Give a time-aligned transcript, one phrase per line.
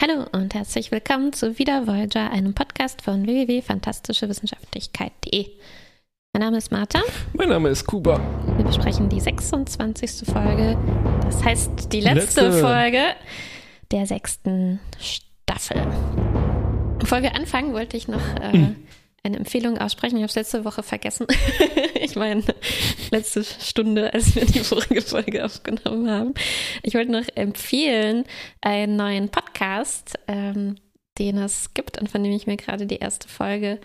[0.00, 5.48] Hallo und herzlich willkommen zu Wieder Voyager, einem Podcast von www.fantastischewissenschaftlichkeit.de.
[6.32, 7.00] Mein Name ist Martha.
[7.32, 8.20] Mein Name ist Kuba.
[8.56, 10.24] Wir besprechen die 26.
[10.32, 10.78] Folge,
[11.22, 12.60] das heißt die letzte, letzte.
[12.60, 13.02] Folge
[13.90, 15.84] der sechsten Staffel.
[17.00, 18.68] Bevor wir anfangen, wollte ich noch äh,
[19.24, 20.18] eine Empfehlung aussprechen.
[20.18, 21.26] Ich habe es letzte Woche vergessen.
[22.10, 22.42] ich meine,
[23.10, 26.34] letzte Stunde, als wir die vorige Folge aufgenommen haben.
[26.82, 28.24] Ich wollte noch empfehlen
[28.60, 30.76] einen neuen Podcast, ähm,
[31.18, 33.80] den es gibt und von dem ich mir gerade die erste Folge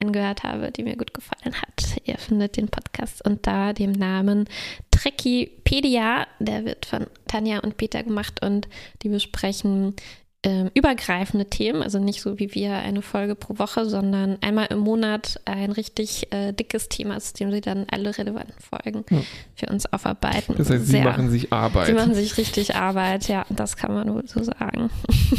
[0.00, 2.00] angehört habe, die mir gut gefallen hat.
[2.04, 4.48] Ihr findet den Podcast unter dem Namen
[4.90, 6.26] Trekkipedia.
[6.40, 8.68] Der wird von Tanja und Peter gemacht und
[9.02, 9.94] die besprechen
[10.44, 14.80] ähm, übergreifende Themen, also nicht so wie wir eine Folge pro Woche, sondern einmal im
[14.80, 19.22] Monat ein richtig äh, dickes Thema, zu dem sie dann alle relevanten Folgen ja.
[19.56, 20.54] für uns aufarbeiten.
[20.58, 21.86] Das heißt, sie Sehr, machen sich Arbeit.
[21.86, 24.90] Sie machen sich richtig Arbeit, ja, das kann man wohl so sagen.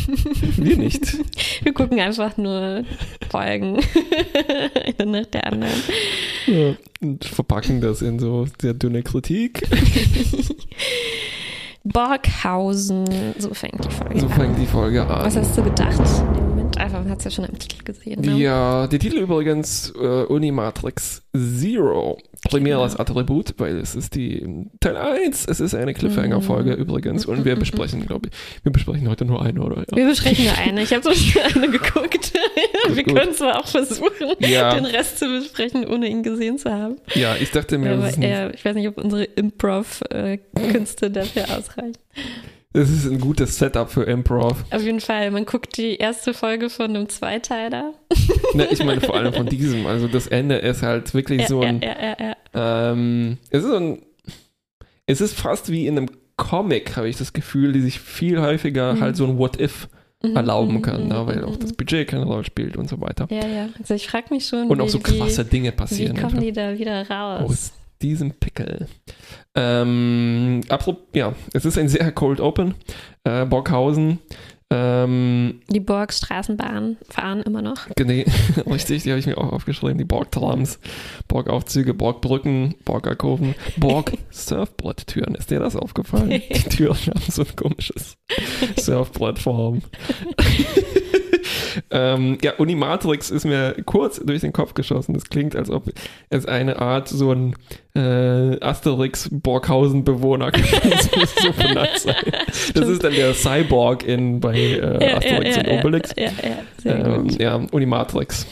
[0.57, 1.17] Wir nicht.
[1.63, 2.83] Wir gucken einfach nur
[3.29, 3.79] Folgen,
[4.97, 5.81] eine nach der anderen.
[6.47, 9.67] Ja, und verpacken das in so sehr dünne Kritik.
[11.85, 13.05] Borghausen.
[13.37, 14.29] So fängt die Folge so an.
[14.29, 15.25] So fängt die Folge an.
[15.25, 16.77] Was hast du gedacht in dem Moment?
[16.77, 18.21] Einfach, man hat es ja schon im Titel gesehen.
[18.21, 18.37] Ne?
[18.37, 22.17] Ja, der Titel übrigens äh, Unimatrix Zero
[22.49, 22.95] primäres.
[22.95, 24.45] Attribut, weil es ist die
[24.79, 26.81] Teil 1, es ist eine Cliffhanger-Folge mhm.
[26.81, 29.85] übrigens und wir besprechen, glaube ich, wir besprechen heute nur eine, oder?
[29.89, 29.97] Ja.
[29.97, 30.81] Wir besprechen nur eine.
[30.83, 32.33] Ich habe so eine geguckt.
[32.87, 34.75] wir können zwar auch versuchen, ja.
[34.75, 36.97] den Rest zu besprechen, ohne ihn gesehen zu haben.
[37.13, 41.97] Ja, ich dachte mir, aber eher, ich weiß nicht, ob unsere Improv-Künste dafür ausreichen.
[42.75, 44.65] Es ist ein gutes Setup für Improv.
[44.69, 45.31] Auf jeden Fall.
[45.31, 47.93] Man guckt die erste Folge von einem Zweiteiler.
[48.53, 49.85] Ne, ich meine vor allem von diesem.
[49.85, 51.81] Also das Ende ist halt wirklich ja, so ein.
[51.81, 54.01] Ja, ja, ja, ähm, es ist so ein.
[55.05, 58.95] Es ist fast wie in einem Comic, habe ich das Gefühl, die sich viel häufiger
[58.95, 59.01] mhm.
[59.01, 59.87] halt so ein What-If
[60.23, 61.27] mhm, erlauben mhm, kann, ne?
[61.27, 63.27] weil auch das Budget keine Rolle spielt und so weiter.
[63.29, 63.69] Ja, ja.
[63.79, 64.67] Also ich frage mich schon.
[64.67, 66.17] Und wie, auch so krasse Dinge passieren.
[66.17, 66.43] Wie kommen einfach.
[66.43, 67.71] die da wieder raus?
[68.01, 68.87] Diesem Pickel.
[69.55, 70.61] Ähm,
[71.13, 72.75] ja, es ist ein sehr Cold Open.
[73.23, 74.19] Äh, Borghausen.
[74.71, 77.87] Ähm, die Borg-Straßenbahnen fahren immer noch.
[77.99, 78.25] Nee,
[78.65, 79.99] richtig, die habe ich mir auch aufgeschrieben.
[79.99, 80.79] Die Borg-Trams,
[81.27, 85.35] Borg-Aufzüge, Borg-Brücken, Borg-Alkoven, Borg-Surfbrett-Türen.
[85.35, 86.29] Ist dir das aufgefallen?
[86.29, 88.17] Die Türen haben so ein komisches
[88.77, 89.83] Surfbrettform.
[91.91, 95.13] Ähm, ja, Unimatrix ist mir kurz durch den Kopf geschossen.
[95.13, 95.91] Das klingt, als ob
[96.29, 97.55] es eine Art so ein
[97.95, 100.51] äh, Asterix-Borghausen-Bewohner
[101.41, 102.15] so benannt sein.
[102.73, 106.13] Das ist dann der Cyborg in, bei äh, ja, Asterix ja, und Obelix.
[106.17, 106.31] Ja,
[106.83, 108.45] ja, ähm, ja, Unimatrix.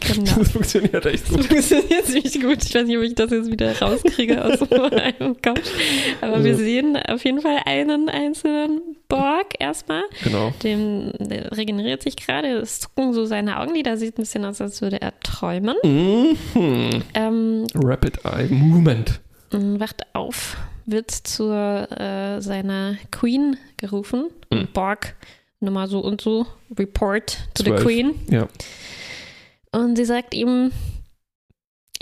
[0.00, 0.38] Genau.
[0.38, 1.38] Das funktioniert echt gut.
[1.38, 2.64] Das funktioniert ziemlich gut.
[2.64, 5.70] Ich weiß nicht, ob ich das jetzt wieder rauskriege aus meinem Kopf.
[6.20, 6.44] Aber also.
[6.44, 10.02] wir sehen auf jeden Fall einen einzelnen Borg erstmal.
[10.24, 10.52] Genau.
[10.62, 12.48] Dem, der regeneriert sich gerade.
[12.48, 13.96] Es zucken so seine Augenlider.
[13.96, 15.76] Sieht ein bisschen aus, als würde er träumen.
[15.84, 17.02] Mhm.
[17.14, 19.20] Ähm, Rapid Eye Movement.
[19.52, 24.28] Wacht auf, wird zu äh, seiner Queen gerufen.
[24.50, 24.68] Mhm.
[24.72, 25.16] Borg
[25.60, 26.46] Nummer so und so.
[26.78, 27.78] Report to 12.
[27.78, 28.14] the Queen.
[28.30, 28.48] Ja.
[29.72, 30.72] Und sie sagt ihm,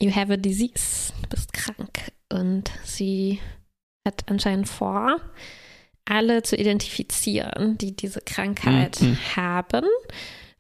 [0.01, 2.13] you have a disease, du bist krank.
[2.31, 3.41] Und sie
[4.07, 5.21] hat anscheinend vor,
[6.05, 9.19] alle zu identifizieren, die diese Krankheit mhm.
[9.37, 9.87] haben.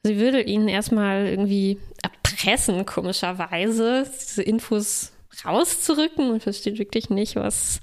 [0.02, 5.12] Sie würde ihnen erstmal irgendwie erpressen, komischerweise, diese Infos
[5.44, 7.80] rauszurücken und versteht wirklich nicht, was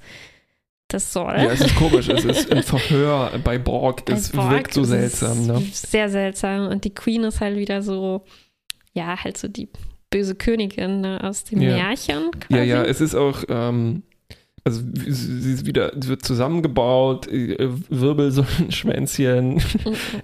[0.88, 1.34] das soll.
[1.36, 2.08] Ja, es ist komisch.
[2.08, 4.08] Es ist ein Verhör bei Borg.
[4.08, 5.46] Es wirkt so seltsam.
[5.46, 5.60] Ne?
[5.72, 6.68] Sehr seltsam.
[6.68, 8.24] Und die Queen ist halt wieder so
[8.96, 9.68] ja, halt so die
[10.10, 11.76] böse Königin ne, aus dem ja.
[11.76, 12.30] Märchen.
[12.32, 12.54] Quasi.
[12.54, 14.02] Ja, ja, es ist auch, ähm,
[14.64, 19.62] also sie ist wieder, sie wird zusammengebaut, äh, Wirbel so ein Schwänzchen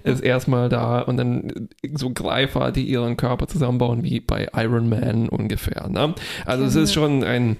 [0.03, 5.29] ist erstmal da und dann so Greifer, die ihren Körper zusammenbauen, wie bei Iron Man
[5.29, 5.87] ungefähr.
[5.87, 6.15] Ne?
[6.45, 7.57] Also es ist schon ein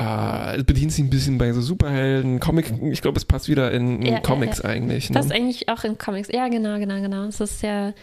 [0.00, 4.00] es bedient sich ein bisschen bei so Superhelden, Comic, ich glaube, es passt wieder in,
[4.00, 4.70] in ja, Comics ja, ja.
[4.76, 5.10] eigentlich.
[5.10, 5.14] Ne?
[5.14, 7.24] Passt eigentlich auch in Comics, ja, genau, genau, genau.
[7.24, 7.94] Es ist sehr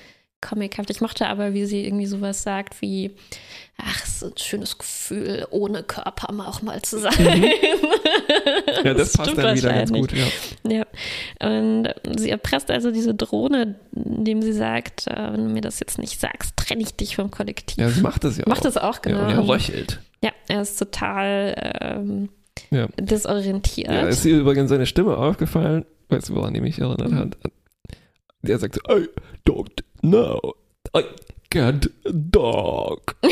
[0.46, 0.90] comichaft.
[0.90, 3.12] Ich mochte aber, wie sie irgendwie sowas sagt wie,
[3.78, 7.14] ach, es ist ein schönes Gefühl, ohne Körper auch mal zu sein.
[7.18, 7.44] Mhm.
[8.84, 10.26] ja, das, das passt dann wieder ganz gut, ja.
[10.70, 10.86] ja.
[11.40, 15.98] Und sie erpresst also diese Drohne, indem sie sagt, äh, wenn du mir das jetzt
[15.98, 17.78] nicht sagst, trenne ich dich vom Kollektiv.
[17.78, 18.64] Ja, sie macht das ja macht auch.
[18.64, 19.22] Macht das auch, genau.
[19.22, 20.00] Ja, und er röchelt.
[20.24, 22.30] Ja, er ist total ähm,
[22.72, 22.88] ja.
[23.00, 23.92] desorientiert.
[23.92, 27.18] Ja, ist ihr übrigens seine Stimme aufgefallen, weißt du, woran die mich erinnert mhm.
[27.18, 27.38] hat?
[28.46, 29.08] Der sagt so, I
[29.48, 30.56] don't know,
[30.96, 31.04] I
[31.52, 33.16] can't dog.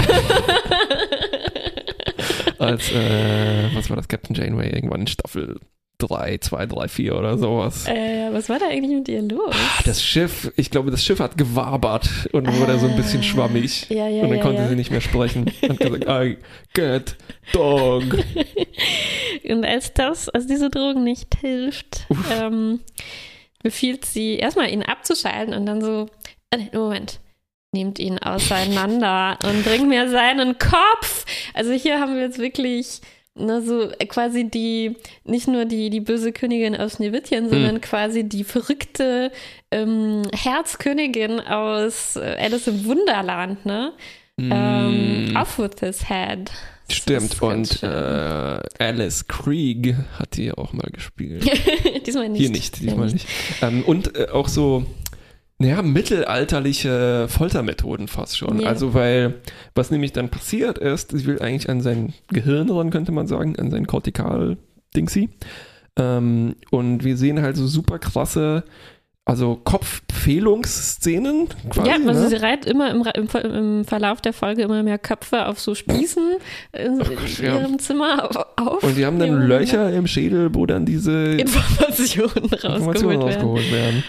[2.59, 5.59] Als, äh, was war das, Captain Janeway irgendwann in Staffel
[5.99, 7.87] 3, 2, 3, 4 oder sowas.
[7.87, 9.53] Äh, was war da eigentlich mit ihr los?
[9.53, 13.23] Ah, Das Schiff, ich glaube, das Schiff hat gewabert und wurde so ein bisschen Ah,
[13.23, 13.89] schwammig.
[13.89, 14.67] ja, ja, und dann ja, konnte ja.
[14.69, 15.51] sie nicht mehr sprechen.
[15.67, 16.37] Und gesagt, I
[16.73, 17.15] get
[17.51, 18.03] dog.
[19.49, 22.79] Und als das, als diese Drogen nicht hilft, ähm,
[23.63, 26.07] befiehlt sie erstmal ihn abzuschalten und dann so,
[26.51, 27.19] äh, nee, Moment,
[27.73, 31.25] nehmt ihn auseinander und bringt mir seinen Kopf.
[31.53, 33.01] Also hier haben wir jetzt wirklich
[33.35, 38.43] ne, so quasi die, nicht nur die, die böse Königin aus Schneewittchen, sondern quasi die
[38.43, 39.31] verrückte
[39.71, 43.93] ähm, Herzkönigin aus äh, Alice im Wunderland, ne?
[44.39, 44.73] Ähm,
[45.33, 46.51] Mm, off with his head.
[46.89, 51.49] Stimmt, und äh, Alice Krieg hat die auch mal gespielt.
[52.05, 52.41] diesmal nicht.
[52.41, 53.27] Hier nicht, diesmal nicht.
[53.61, 54.85] Ähm, und äh, auch so,
[55.59, 58.61] naja, mittelalterliche Foltermethoden fast schon.
[58.61, 58.67] Ja.
[58.67, 59.35] Also, weil,
[59.75, 63.57] was nämlich dann passiert ist, sie will eigentlich an sein Gehirn ran, könnte man sagen,
[63.57, 65.29] an sein Kortikal-Dingsy.
[65.95, 68.63] Ähm, und wir sehen halt so super krasse,
[69.25, 71.89] also Kopffehlungsszenen quasi.
[71.89, 72.29] Ja, also ne?
[72.29, 76.35] sie reiht immer im, im, im Verlauf der Folge immer mehr Köpfe auf so Spießen
[76.73, 77.05] in, in
[77.41, 77.59] ja.
[77.59, 78.83] ihrem Zimmer auf.
[78.83, 79.47] Und die haben dann.
[79.47, 83.21] Löcher im Schädel, wo dann diese Informationen Informationen rausgeholt werden.
[83.21, 84.03] rausgeholt werden.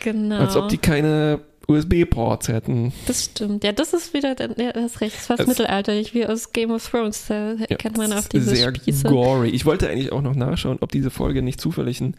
[0.00, 0.38] Genau.
[0.38, 2.92] Als ob die keine USB-Ports hätten.
[3.06, 3.62] das stimmt.
[3.64, 6.52] Ja, das ist wieder, ja, das ist recht, das ist fast Es- mittelalterlich, wie aus
[6.52, 7.26] Game of Thrones.
[7.28, 9.08] Da Ja, kennt man auch diese sehr Spieße.
[9.08, 9.48] gory.
[9.50, 12.16] Ich wollte eigentlich auch noch nachschauen, ob diese Folge nicht zufällig ein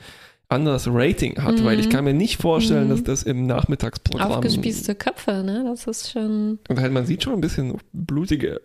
[0.54, 1.66] anderes Rating hat, Mhm.
[1.66, 2.90] weil ich kann mir nicht vorstellen, Mhm.
[2.92, 5.64] dass das im Nachmittagsprogramm Aufgespießte Köpfe, ne?
[5.68, 8.62] Das ist schon und halt man sieht schon ein bisschen blutige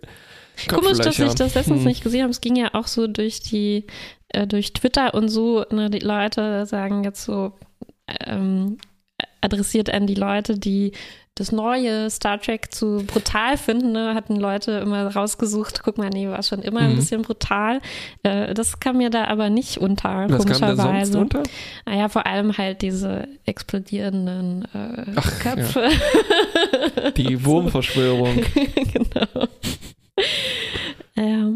[0.68, 1.84] Komisch, dass ich das letztens Hm.
[1.86, 2.30] nicht gesehen habe.
[2.32, 3.84] Es ging ja auch so durch die,
[4.30, 7.52] äh, durch Twitter und so, ne, die Leute sagen jetzt so,
[8.26, 8.78] ähm,
[9.40, 10.92] adressiert an die Leute, die
[11.34, 16.26] das neue Star Trek zu brutal finden, ne, hatten Leute immer rausgesucht, guck mal, nee,
[16.28, 16.96] war schon immer ein Mhm.
[16.96, 17.78] bisschen brutal.
[18.24, 21.18] Äh, das kam mir da aber nicht unter, Was kam da sonst komischerweise.
[21.20, 21.42] unter?
[21.86, 25.54] Naja, vor allem halt diese explodierenden äh, Ach, ja.
[25.54, 25.88] Köpfe.
[27.16, 28.42] Die Wurmverschwörung.
[28.92, 29.46] genau.
[31.16, 31.50] ja.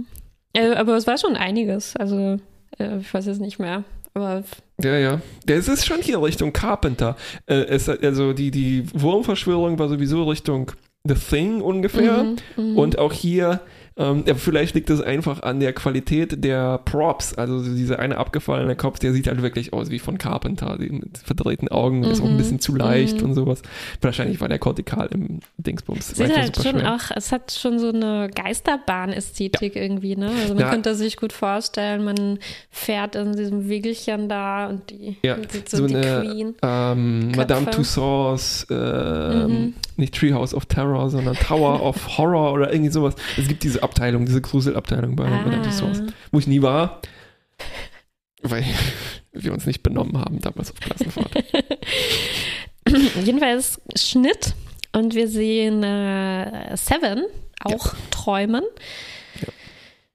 [0.55, 1.97] Äh, aber es war schon einiges.
[1.97, 2.39] Also,
[2.79, 3.85] äh, ich weiß jetzt nicht mehr.
[4.15, 4.43] Aber
[4.83, 5.21] Ja, ja.
[5.47, 7.17] Das ist schon hier Richtung Carpenter.
[7.47, 10.73] Äh, es, also die, die Wurmverschwörung war sowieso Richtung
[11.05, 12.25] The Thing ungefähr.
[12.25, 12.79] Mhm, mhm.
[12.79, 13.61] Und auch hier,
[13.97, 17.35] ähm, ja, vielleicht liegt es einfach an der Qualität der Props.
[17.35, 20.89] Also so dieser eine abgefallene Kopf, der sieht halt wirklich aus wie von Carpenter, die
[20.91, 22.39] mit verdrehten Augen, ist auch ein Mhm.
[22.39, 23.29] bisschen zu leicht Mhm.
[23.31, 23.63] und sowas.
[24.01, 26.09] Wahrscheinlich war der Kortikal im Dingsbums.
[26.09, 26.95] Sieht halt schon schwer.
[26.95, 30.31] auch, es hat schon so eine Geisterbahn-Ästhetik irgendwie, ne?
[30.41, 30.71] Also man Ja.
[30.71, 32.39] könnte sich gut vorstellen, man
[32.71, 36.55] fährt in diesem Wegelchen da und die Ja, sieht so, so die eine Queen.
[36.63, 37.33] Ähm.
[37.37, 39.75] Madame Tussauds, ähm, Mhm.
[39.97, 43.15] nicht Treehouse of Terror, sondern Tower of Horror oder irgendwie sowas.
[43.37, 46.07] Es gibt diese Abteilung, diese Gruselabteilung bei Madame Tussauds, Ah.
[46.31, 47.01] wo ich nie war,
[48.43, 48.65] weil
[49.33, 51.31] wir uns nicht benommen haben damals auf Klassenfahrt.
[53.25, 54.55] Jedenfalls Schnitt
[54.93, 57.25] und wir sehen äh, Seven
[57.65, 58.65] auch träumen.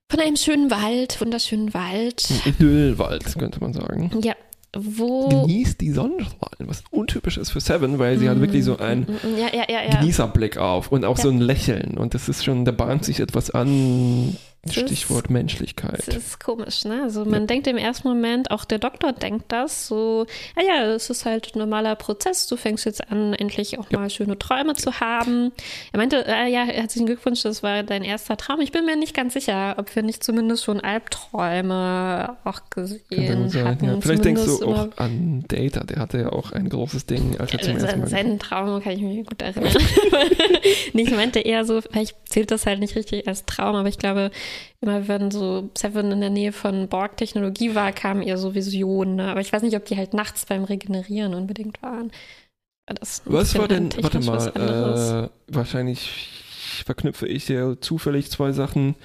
[0.09, 2.29] Von einem schönen Wald, wunderschönen Wald.
[2.45, 4.11] Idyllwald, könnte man sagen.
[4.23, 4.35] Ja,
[4.75, 5.29] wo.
[5.29, 9.37] Genießt die Sonnenstrahlen, was untypisch ist für Seven, weil sie hat wirklich so einen Mm,
[9.37, 9.99] Ja, ja, ja, ja.
[9.99, 11.97] Genießerblick auf und auch so ein Lächeln.
[11.97, 14.35] Und das ist schon, da bahnt sich etwas an.
[14.67, 16.03] Das ist- Stichwort Menschlichkeit.
[16.07, 17.01] Das ist komisch, ne?
[17.03, 20.25] Also man denkt im ersten Moment, auch der Doktor denkt das, so,
[20.55, 24.09] ah ja, es ist halt ein normaler Prozess, du fängst jetzt an, endlich auch mal
[24.09, 25.51] schöne Träume zu haben.
[25.91, 28.61] Er meinte, ah ja, herzlichen Glückwunsch, das war dein erster Traum.
[28.61, 33.65] Ich bin mir nicht ganz sicher, ob wir nicht zumindest schon Albträume auch gesehen sein,
[33.67, 33.85] hatten.
[33.85, 34.01] ja.
[34.01, 37.59] Vielleicht denkst du auch an Data, der hatte ja auch ein großes Ding, als er
[37.59, 38.07] zum ersten Sein, Mal.
[38.07, 39.73] seinen Traum kann ich mich gut erinnern.
[40.93, 43.97] nee, ich meinte eher so, vielleicht zählt das halt nicht richtig als Traum, aber ich
[43.97, 44.31] glaube,
[44.81, 49.15] immer wenn so Seven in der Nähe von Borg-Technologie war, kamen eher so Visionen.
[49.15, 49.29] Ne?
[49.29, 52.11] Aber ich weiß nicht, ob die halt nachts beim Regenerieren unbedingt waren.
[52.87, 55.11] War Das Was war denn, warte was mal, anderes.
[55.11, 56.09] äh, wahrscheinlich
[56.85, 58.95] verknüpfe ich ja zufällig zwei Sachen.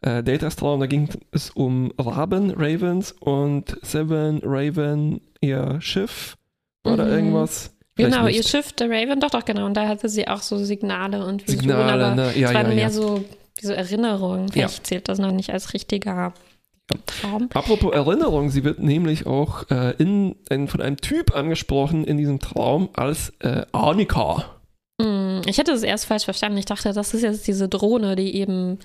[0.00, 6.36] Äh, Datas Traum, da ging es um Raben, Ravens und Seven, Raven, ihr Schiff.
[6.84, 7.10] War da Mhm.
[7.10, 7.74] irgendwas?
[7.96, 8.36] Vielleicht Genau, nicht.
[8.36, 9.66] ihr Schiff, der Raven, doch, doch, genau.
[9.66, 12.32] Und da hatte sie auch so Signale und Visionen, Signale, aber ne?
[12.38, 12.90] Ja, es waren ja, mehr ja.
[12.90, 13.24] so,
[13.60, 14.46] wie so Erinnerungen.
[14.48, 14.52] Ja.
[14.52, 16.32] Vielleicht zählt das noch nicht als richtiger
[17.06, 17.50] Traum.
[17.52, 22.38] Apropos Erinnerung, sie wird nämlich auch äh, in, in, von einem Typ angesprochen in diesem
[22.38, 24.46] Traum als äh, Arnika.
[25.00, 26.56] Hm, Ich hätte es erst falsch verstanden.
[26.58, 28.78] Ich dachte, das ist jetzt diese Drohne, die eben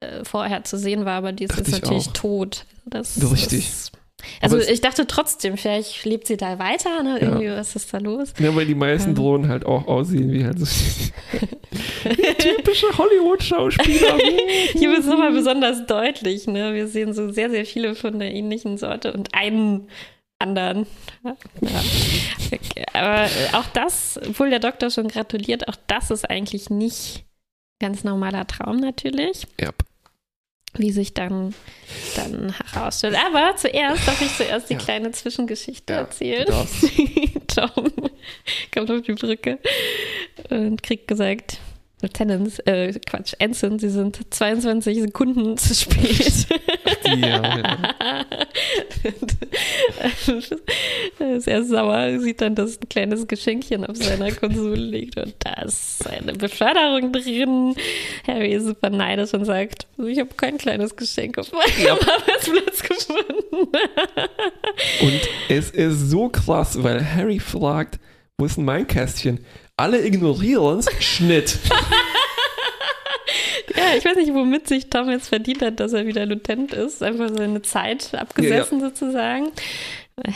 [0.00, 2.12] äh, vorher zu sehen war, aber die ist jetzt ich natürlich auch.
[2.12, 2.66] tot.
[2.86, 3.68] Das Richtig.
[3.68, 3.92] Ist,
[4.40, 7.18] also es- ich dachte trotzdem, vielleicht lebt sie da weiter, ne?
[7.20, 7.28] Ja.
[7.28, 8.32] Irgendwie, was ist da los?
[8.38, 9.14] Ja, weil die meisten Ja.
[9.16, 10.66] Drohnen halt auch aussehen wie halt so
[12.38, 14.18] Typische Hollywood-Schauspieler.
[14.72, 16.46] Hier wird es nochmal besonders deutlich.
[16.46, 16.74] Ne?
[16.74, 19.88] Wir sehen so sehr, sehr viele von der ähnlichen Sorte und einen
[20.38, 20.86] anderen.
[21.24, 21.36] Ja.
[22.52, 22.84] Okay.
[22.92, 23.26] Aber
[23.58, 27.24] auch das, obwohl der Doktor schon gratuliert, auch das ist eigentlich nicht
[27.80, 29.46] ganz normaler Traum natürlich.
[29.60, 29.70] Ja.
[30.76, 31.54] Wie sich dann,
[32.16, 33.16] dann herausstellt.
[33.26, 34.80] Aber zuerst darf ich zuerst die ja.
[34.80, 36.46] kleine Zwischengeschichte ja, erzählen.
[37.46, 37.92] Tom
[38.72, 39.58] kommt auf die Brücke
[40.50, 41.58] und kriegt gesagt,
[42.02, 46.46] Lieutenants, äh, Quatsch, Ensign, sie sind 22 Sekunden zu spät.
[47.04, 47.42] Ja,
[51.18, 51.26] ja.
[51.36, 55.62] ist er sauer, sieht dann, dass ein kleines Geschenkchen auf seiner Konsole liegt und da
[55.62, 57.74] ist eine Beförderung drin.
[58.26, 61.92] Harry ist super neidisch und sagt, ich habe kein kleines Geschenk auf meinem ja.
[61.94, 63.68] Arbeitsplatz gefunden.
[65.00, 67.98] und es ist so krass, weil Harry fragt,
[68.36, 69.44] wo ist denn mein Kästchen?
[69.76, 70.86] Alle ignorieren es.
[71.00, 71.58] Schnitt.
[73.76, 77.02] ja, ich weiß nicht, womit sich Tom jetzt verdient hat, dass er wieder Lieutenant ist.
[77.02, 78.90] Einfach seine Zeit abgesessen ja, ja.
[78.90, 79.48] sozusagen.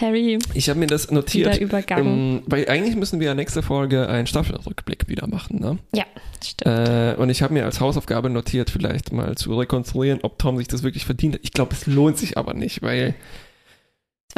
[0.01, 0.41] Harry.
[0.55, 1.61] Ich habe mir das notiert.
[1.91, 5.79] Ähm, weil eigentlich müssen wir ja nächste Folge einen Staffelrückblick wieder machen, ne?
[5.95, 6.05] Ja,
[6.45, 6.89] stimmt.
[6.89, 10.67] Äh, und ich habe mir als Hausaufgabe notiert, vielleicht mal zu rekonstruieren, ob Tom sich
[10.67, 11.43] das wirklich verdient hat.
[11.45, 13.15] Ich glaube, es lohnt sich aber nicht, weil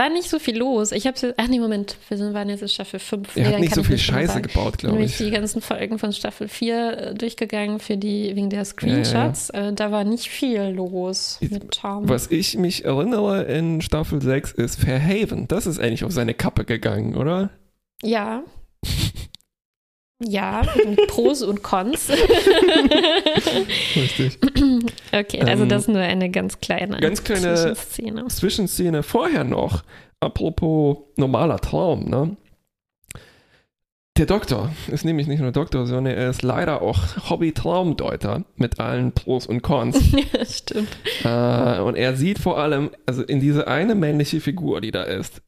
[0.00, 0.92] war nicht so viel los.
[0.92, 3.36] Ich habe ach nee, Moment, wir waren jetzt in Staffel 5.
[3.36, 4.42] Er nee, hat nicht so viel Scheiße sagen.
[4.44, 5.18] gebaut, glaube ich.
[5.18, 9.50] Die ganzen Folgen von Staffel 4 äh, durchgegangen für die, wegen der Screenshots.
[9.52, 9.68] Ja, ja.
[9.68, 12.08] Äh, da war nicht viel los ich, mit Tom.
[12.08, 15.48] Was ich mich erinnere in Staffel 6 ist Fairhaven.
[15.48, 17.50] Das ist eigentlich auf seine Kappe gegangen, oder?
[18.02, 18.42] Ja.
[20.22, 20.60] Ja,
[21.08, 22.10] Pros und Cons.
[23.96, 24.38] Richtig.
[25.12, 28.26] Okay, also ähm, das ist nur eine ganz kleine, ganz kleine Zwischenszene.
[28.28, 29.82] Zwischenszene vorher noch.
[30.20, 32.36] Apropos normaler Traum, ne?
[34.20, 39.12] Der Doktor ist nämlich nicht nur Doktor, sondern er ist leider auch Hobby-Traumdeuter mit allen
[39.12, 39.98] Pros und Cons.
[40.12, 40.90] ja, stimmt.
[41.24, 45.40] Äh, und er sieht vor allem, also in diese eine männliche Figur, die da ist,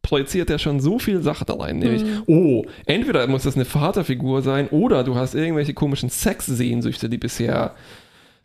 [0.00, 2.22] projiziert er schon so viel Sache da rein, nämlich, mhm.
[2.26, 7.74] oh, entweder muss das eine Vaterfigur sein oder du hast irgendwelche komischen Sexsehnsüchte, die bisher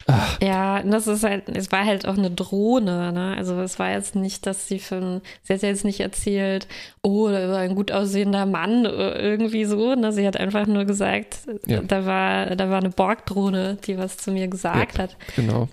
[0.07, 0.41] Ach.
[0.41, 3.35] Ja, das ist halt, es war halt auch eine Drohne, ne?
[3.37, 6.67] Also es war jetzt nicht, dass sie von, sie hat jetzt nicht erzählt,
[7.03, 9.95] oh, da war ein gut aussehender Mann, äh, irgendwie so.
[9.95, 10.11] Ne?
[10.11, 11.81] Sie hat einfach nur gesagt, ja.
[11.81, 15.17] da war, da war eine Borgdrohne, die was zu mir gesagt ja, hat.
[15.35, 15.67] Genau.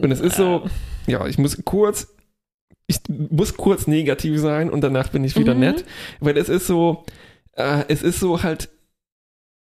[0.00, 0.64] Und es ist so,
[1.06, 2.08] ja, ich muss kurz
[2.88, 5.60] ich muss kurz negativ sein und danach bin ich wieder mhm.
[5.60, 5.84] nett,
[6.20, 7.04] weil es ist so,
[7.54, 8.68] äh, es ist so halt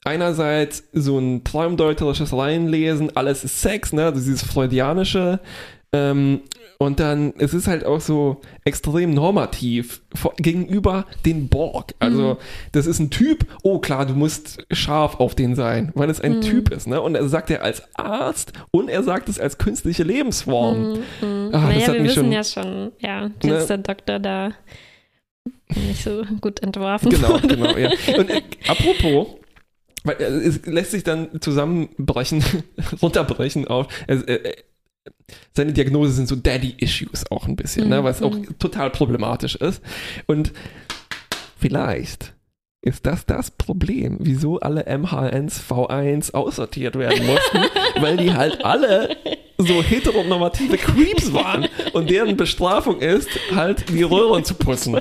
[0.06, 5.40] einerseits so ein traumdeuterisches Reinlesen, alles ist Sex, ne, also dieses freudianische,
[5.96, 6.42] ähm,
[6.78, 11.96] und dann, es ist halt auch so extrem normativ vor, gegenüber den Borg.
[12.00, 12.38] Also, mhm.
[12.74, 16.38] das ist ein Typ, oh klar, du musst scharf auf den sein, weil es ein
[16.38, 16.42] mhm.
[16.42, 17.02] Typ ist, ne?
[17.02, 20.80] Und er sagt er als Arzt und er sagt es als künstliche Lebensform.
[20.80, 20.98] Mhm.
[21.22, 21.50] mhm.
[21.54, 23.78] Ach, naja, wir wissen schon, ja schon, ja, jetzt ne?
[23.78, 24.50] der Doktor da
[25.70, 27.10] nicht so gut entworfen.
[27.10, 27.90] Genau, genau, ja.
[28.18, 29.28] Und äh, apropos,
[30.06, 32.44] weil äh, es lässt sich dann zusammenbrechen,
[33.02, 33.88] runterbrechen auf.
[34.08, 34.54] Es, äh,
[35.54, 37.90] seine Diagnose sind so Daddy-Issues auch ein bisschen, mhm.
[37.90, 38.58] ne, was auch mhm.
[38.60, 39.82] total problematisch ist.
[40.26, 40.54] Und
[41.60, 42.34] vielleicht
[42.82, 47.66] ist das das Problem, wieso alle MHNs V1 aussortiert werden mussten,
[48.00, 49.18] weil die halt alle
[49.58, 55.00] so heteronormative Creeps waren und deren Bestrafung ist, halt die Röhren zu putzen.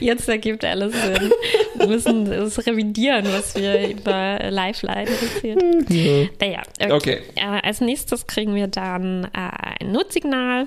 [0.00, 1.32] Jetzt ergibt alles Sinn.
[1.76, 5.86] Wir müssen es revidieren, was wir über Lifeline erzählt haben.
[5.88, 6.28] Ja.
[6.40, 6.92] Naja, okay.
[6.92, 7.18] okay.
[7.36, 10.66] Äh, als nächstes kriegen wir dann äh, ein Notsignal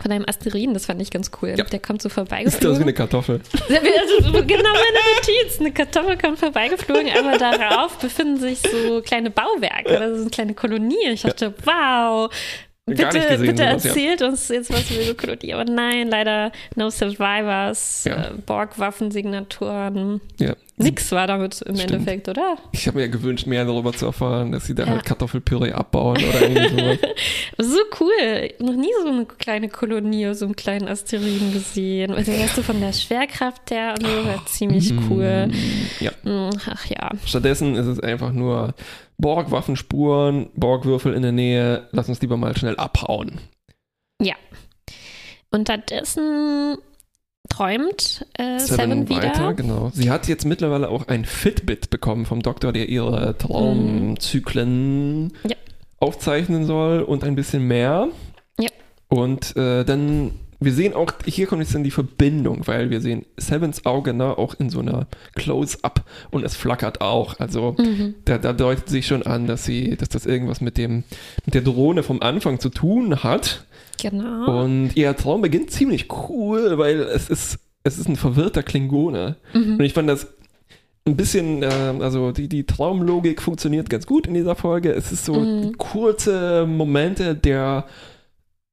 [0.00, 1.54] von einem Asteroiden, das fand ich ganz cool.
[1.56, 1.64] Ja.
[1.64, 2.58] Der kommt so vorbeigeflogen.
[2.58, 3.40] Ist das wie eine Kartoffel?
[3.68, 5.60] Also, genau meine Notiz.
[5.60, 10.54] Eine Kartoffel kommt vorbeigeflogen, aber darauf befinden sich so kleine Bauwerke, oder so eine kleine
[10.54, 11.08] Kolonie.
[11.10, 11.66] Ich dachte, ja.
[11.66, 12.30] wow,
[12.86, 14.28] bitte, gesehen, bitte erzählt ja.
[14.28, 15.54] uns jetzt was über Ökologie.
[15.54, 18.28] Aber nein, leider no survivors, ja.
[18.28, 20.20] äh, Borg-Waffensignaturen.
[20.38, 20.54] Ja.
[20.82, 21.92] Nix war damit im Stimmt.
[21.92, 22.56] Endeffekt, oder?
[22.72, 26.40] Ich habe mir gewünscht, mehr darüber zu erfahren, dass sie da halt Kartoffelpüree abbauen oder
[26.48, 26.98] irgendwie sowas.
[27.58, 28.50] so cool.
[28.60, 32.12] Noch nie so eine kleine Kolonie aus so einem kleinen Asteroiden gesehen.
[32.12, 35.50] Also weißt du von der Schwerkraft her und so, war ziemlich mm, cool.
[36.00, 36.12] Ja.
[36.22, 37.10] Mm, ach ja.
[37.26, 38.74] Stattdessen ist es einfach nur
[39.20, 41.88] Borg-Waffenspuren, Borg-Würfel in der Nähe.
[41.92, 43.40] Lass uns lieber mal schnell abhauen.
[44.20, 44.34] Ja.
[45.50, 46.78] Unterdessen
[47.48, 49.22] träumt äh, Seven, Seven wieder.
[49.22, 49.90] weiter, genau.
[49.92, 55.32] Sie hat jetzt mittlerweile auch ein Fitbit bekommen vom Doktor, der ihre Traumzyklen mm.
[55.48, 55.56] ja.
[55.98, 58.08] aufzeichnen soll und ein bisschen mehr.
[58.58, 58.70] Ja.
[59.08, 63.24] Und äh, dann wir sehen auch, hier kommt jetzt dann die Verbindung, weil wir sehen
[63.38, 67.40] Sevens Auge ne, auch in so einer Close-Up und es flackert auch.
[67.40, 68.14] Also mhm.
[68.26, 71.04] da, da, deutet sich schon an, dass sie, dass das irgendwas mit dem,
[71.46, 73.64] mit der Drohne vom Anfang zu tun hat.
[74.02, 74.62] Genau.
[74.62, 79.36] Und ihr Traum beginnt ziemlich cool, weil es ist, es ist ein verwirrter Klingone.
[79.54, 79.74] Mhm.
[79.74, 80.26] Und ich fand das
[81.06, 84.92] ein bisschen, äh, also die, die Traumlogik funktioniert ganz gut in dieser Folge.
[84.92, 85.78] Es ist so mhm.
[85.78, 87.86] kurze Momente der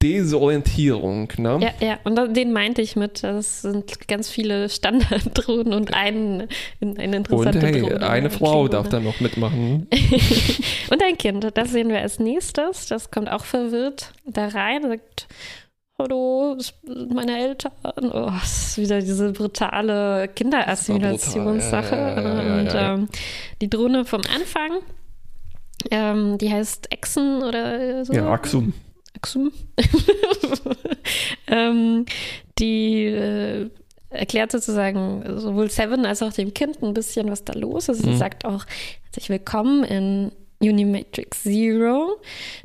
[0.01, 1.59] Desorientierung, ne?
[1.59, 6.47] Ja, ja, und den meinte ich mit, das sind ganz viele Standarddrohnen und ein,
[6.79, 8.07] eine interessante und hey, Drohne.
[8.07, 9.87] eine Frau darf da noch mitmachen.
[10.91, 15.27] und ein Kind, das sehen wir als nächstes, das kommt auch verwirrt da rein, sagt,
[15.97, 17.71] hallo, das sind meine Eltern.
[17.83, 21.95] Oh, das ist wieder diese brutale Kinderassimilationssache.
[21.95, 23.09] Ja, ja, und ähm,
[23.61, 24.77] die Drohne vom Anfang,
[25.89, 28.13] ähm, die heißt Exen oder so.
[28.13, 28.73] Ja, Axum.
[29.17, 29.51] Axum.
[31.47, 32.05] ähm,
[32.59, 33.69] die äh,
[34.09, 38.05] erklärt sozusagen sowohl Seven als auch dem Kind ein bisschen, was da los ist.
[38.05, 38.11] Mhm.
[38.11, 38.65] Sie sagt auch
[39.05, 42.17] herzlich willkommen in Unimatrix Zero.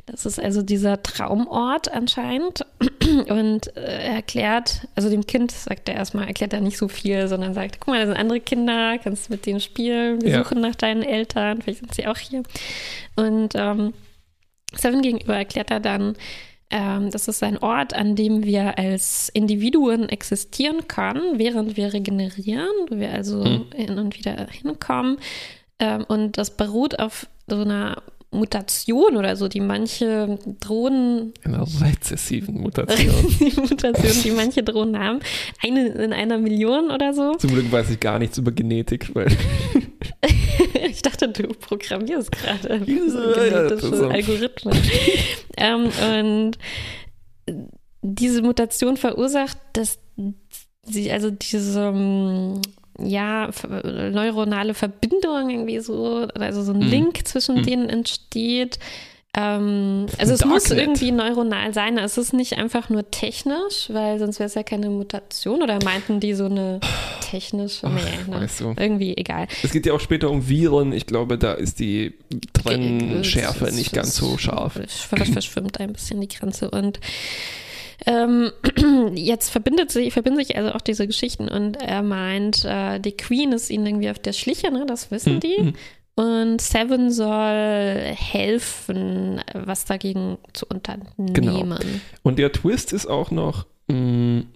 [0.05, 2.65] Das ist also dieser Traumort anscheinend.
[3.29, 7.55] Und äh, erklärt, also dem Kind sagt er erstmal, erklärt er nicht so viel, sondern
[7.55, 10.43] sagt, guck mal, da sind andere Kinder, kannst mit denen spielen, wir ja.
[10.43, 12.43] suchen nach deinen Eltern, vielleicht sind sie auch hier.
[13.15, 13.93] Und ähm,
[14.75, 16.15] Seven gegenüber erklärt er dann,
[16.69, 22.67] ähm, das ist ein Ort, an dem wir als Individuen existieren können, während wir regenerieren,
[22.89, 23.65] wo wir also mhm.
[23.75, 25.17] hin und wieder hinkommen.
[25.79, 28.01] Ähm, und das beruht auf so einer
[28.33, 31.33] Mutation oder so, die manche Drohnen.
[31.43, 33.13] Einer rezessiven Mutation.
[33.69, 35.19] Mutation, die manche Drohnen haben.
[35.61, 37.35] Eine in einer Million oder so.
[37.35, 39.27] Zum Glück weiß ich gar nichts über Genetik, weil.
[41.05, 44.77] ich dachte, du programmierst gerade genetische ja, Algorithmen.
[45.57, 46.57] ähm, und
[48.01, 49.99] diese Mutation verursacht, dass
[50.83, 52.61] sie, also diese ähm,
[52.99, 53.49] ja,
[54.11, 56.87] neuronale Verbindung irgendwie so, also so ein mhm.
[56.87, 57.63] Link zwischen mhm.
[57.63, 58.79] denen entsteht.
[59.35, 61.97] Ähm, also es muss irgendwie neuronal sein.
[61.97, 65.63] Es ist nicht einfach nur technisch, weil sonst wäre es ja keine Mutation.
[65.63, 66.79] Oder meinten die so eine
[67.21, 67.87] technische?
[67.87, 68.41] Ach, nee, ne?
[68.41, 68.75] weißt du.
[68.77, 69.47] Irgendwie egal.
[69.63, 70.93] Es geht ja auch später um Viren.
[70.93, 72.13] Ich glaube, da ist die
[72.53, 74.73] Trennschärfe nicht ganz so scharf.
[75.09, 76.99] Verschwimmt ein bisschen die Grenze und
[78.05, 78.51] ähm,
[79.15, 83.51] jetzt verbindet sich, verbinden sich also auch diese Geschichten und er meint, äh, die Queen
[83.51, 84.85] ist ihnen irgendwie auf der Schliche, ne?
[84.85, 85.57] das wissen hm, die.
[85.57, 85.73] Hm.
[86.15, 91.33] Und Seven soll helfen, was dagegen zu unternehmen.
[91.33, 91.65] Genau.
[92.21, 94.47] Und der Twist ist auch noch, mh, mm,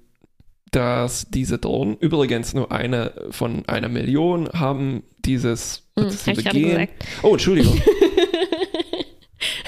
[0.72, 6.90] dass diese Drohnen übrigens nur eine von einer Million haben dieses hm, sie begehen.
[7.24, 7.82] Oh, Entschuldigung.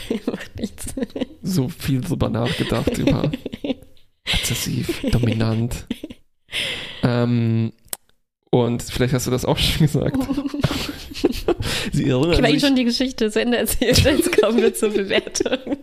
[0.25, 0.93] Macht nichts.
[1.41, 3.31] So viel drüber nachgedacht über
[4.23, 5.85] exzessiv, dominant.
[7.03, 7.73] Ähm,
[8.51, 10.17] und vielleicht hast du das auch schon gesagt.
[11.91, 14.89] Sie erinnern ich habe eh schon die Geschichte zu Ende erzählt, jetzt kommen wir zur
[14.89, 15.77] Bewertung.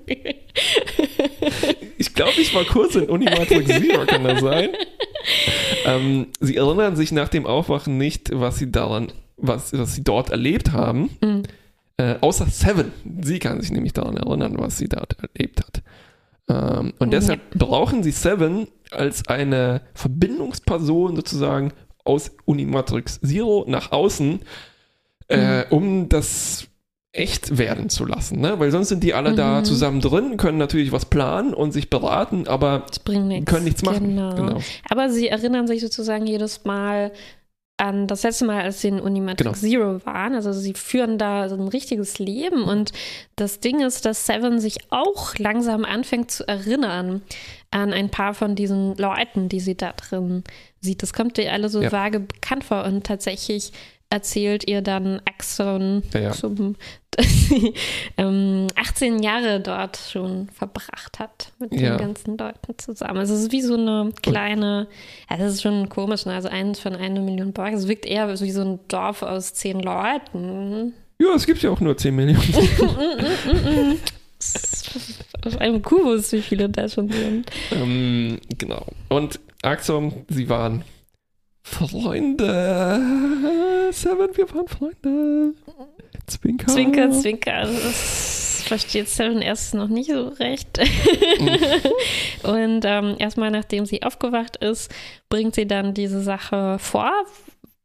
[1.99, 4.71] ich glaube, ich war kurz in Unimatrix Zero, kann das sein?
[5.85, 10.31] Ähm, sie erinnern sich nach dem Aufwachen nicht, was sie daran, was, was sie dort
[10.31, 11.11] erlebt haben.
[11.23, 11.43] Mhm.
[11.99, 12.93] Äh, außer Seven.
[13.23, 15.83] Sie kann sich nämlich daran erinnern, was sie dort erlebt hat.
[16.49, 17.67] Ähm, und deshalb ja.
[17.67, 21.73] brauchen sie Seven als eine Verbindungsperson sozusagen
[22.07, 24.41] aus Unimatrix Zero nach außen,
[25.29, 25.65] äh, mhm.
[25.71, 26.69] um das
[27.13, 28.59] echt werden zu lassen, ne?
[28.59, 29.37] Weil sonst sind die alle mhm.
[29.37, 33.51] da zusammen drin, können natürlich was planen und sich beraten, aber nichts.
[33.51, 34.09] können nichts machen.
[34.09, 34.35] Genau.
[34.35, 34.61] genau.
[34.89, 37.13] Aber sie erinnern sich sozusagen jedes Mal
[37.79, 39.73] an das letzte Mal, als sie in Unimatrix genau.
[39.73, 40.35] Zero waren.
[40.35, 42.93] Also sie führen da so ein richtiges Leben und
[43.37, 47.23] das Ding ist, dass Seven sich auch langsam anfängt zu erinnern
[47.71, 50.45] an ein paar von diesen Leuten, die sie da drin
[50.87, 51.03] sieht.
[51.03, 51.93] Das kommt ihr alle so ja.
[51.93, 53.73] vage bekannt vor und tatsächlich
[54.09, 56.33] erzählt ihr dann Axon, ja, ja.
[56.33, 56.77] Zum,
[58.17, 61.97] ähm, 18 Jahre dort schon verbracht hat mit ja.
[61.97, 63.19] den ganzen Leuten zusammen.
[63.19, 64.87] Also es ist wie so eine kleine,
[65.29, 66.35] das ist schon komisch, ne?
[66.35, 67.73] also eins von einer Million Borg.
[67.73, 70.95] Es wirkt eher wie so ein Dorf aus zehn Leuten.
[71.19, 72.39] Ja, es gibt ja auch nur 10 Millionen.
[75.47, 77.51] Auf einem Kubus, wie viele da schon sind.
[77.73, 78.85] Ähm, genau.
[79.09, 80.85] Und Axon, sie waren
[81.65, 83.01] Freunde.
[83.91, 85.55] Seven, wir waren Freunde.
[86.27, 86.67] Zwinker.
[86.69, 87.63] Zwinker, Zwinker.
[87.63, 90.79] Das versteht Seven erst noch nicht so recht.
[92.45, 94.95] Und ähm, erstmal, nachdem sie aufgewacht ist,
[95.29, 97.11] bringt sie dann diese Sache vor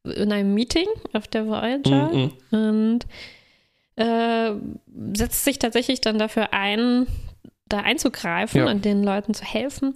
[0.04, 2.12] in einem Meeting auf der Voyager.
[2.14, 2.32] Mhm.
[2.52, 3.00] Und
[3.96, 4.52] äh,
[5.14, 7.08] setzt sich tatsächlich dann dafür ein,
[7.68, 8.70] da einzugreifen ja.
[8.70, 9.94] und den Leuten zu helfen.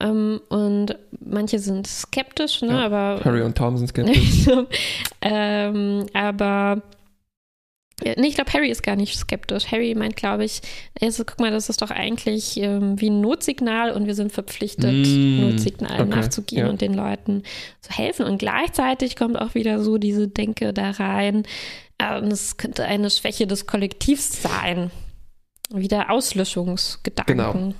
[0.00, 2.68] Ähm, und manche sind skeptisch, ne?
[2.68, 4.48] Ja, aber Harry und Tom sind skeptisch.
[5.20, 6.82] ähm, aber
[8.02, 9.70] Nee, ich glaube, Harry ist gar nicht skeptisch.
[9.70, 10.62] Harry meint, glaube ich,
[11.00, 15.06] also, guck mal, das ist doch eigentlich ähm, wie ein Notsignal und wir sind verpflichtet,
[15.06, 16.70] mm, Notsignalen okay, nachzugehen ja.
[16.70, 17.42] und den Leuten
[17.80, 18.24] zu helfen.
[18.24, 21.44] Und gleichzeitig kommt auch wieder so diese Denke da rein,
[21.98, 24.90] äh, es könnte eine Schwäche des Kollektivs sein.
[25.72, 27.52] Wieder Auslöschungsgedanken genau.
[27.52, 27.74] kommen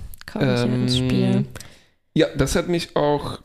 [0.47, 1.45] ähm, hier ins Spiel.
[2.13, 3.39] Ja, das hat mich auch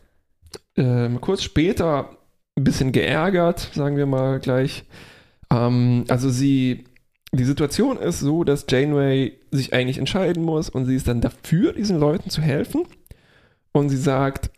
[0.77, 2.17] ähm, kurz später
[2.57, 4.85] ein bisschen geärgert, sagen wir mal gleich
[5.51, 6.85] ähm, also sie,
[7.33, 11.73] die Situation ist so, dass Janeway sich eigentlich entscheiden muss und sie ist dann dafür,
[11.73, 12.85] diesen Leuten zu helfen.
[13.73, 14.51] Und sie sagt,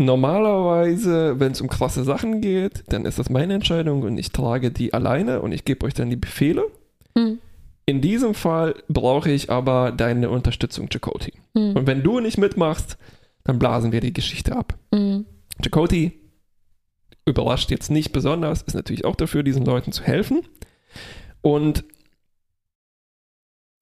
[0.00, 4.70] normalerweise, wenn es um krasse Sachen geht, dann ist das meine Entscheidung und ich trage
[4.70, 6.66] die alleine und ich gebe euch dann die Befehle.
[7.16, 7.38] Mhm.
[7.90, 11.32] In diesem Fall brauche ich aber deine Unterstützung, Chakoti.
[11.54, 11.74] Mhm.
[11.74, 12.96] Und wenn du nicht mitmachst,
[13.42, 14.78] dann blasen wir die Geschichte ab.
[14.92, 15.26] Mhm.
[15.60, 16.12] Chakoti
[17.26, 20.42] überrascht jetzt nicht besonders, ist natürlich auch dafür, diesen Leuten zu helfen.
[21.42, 21.82] Und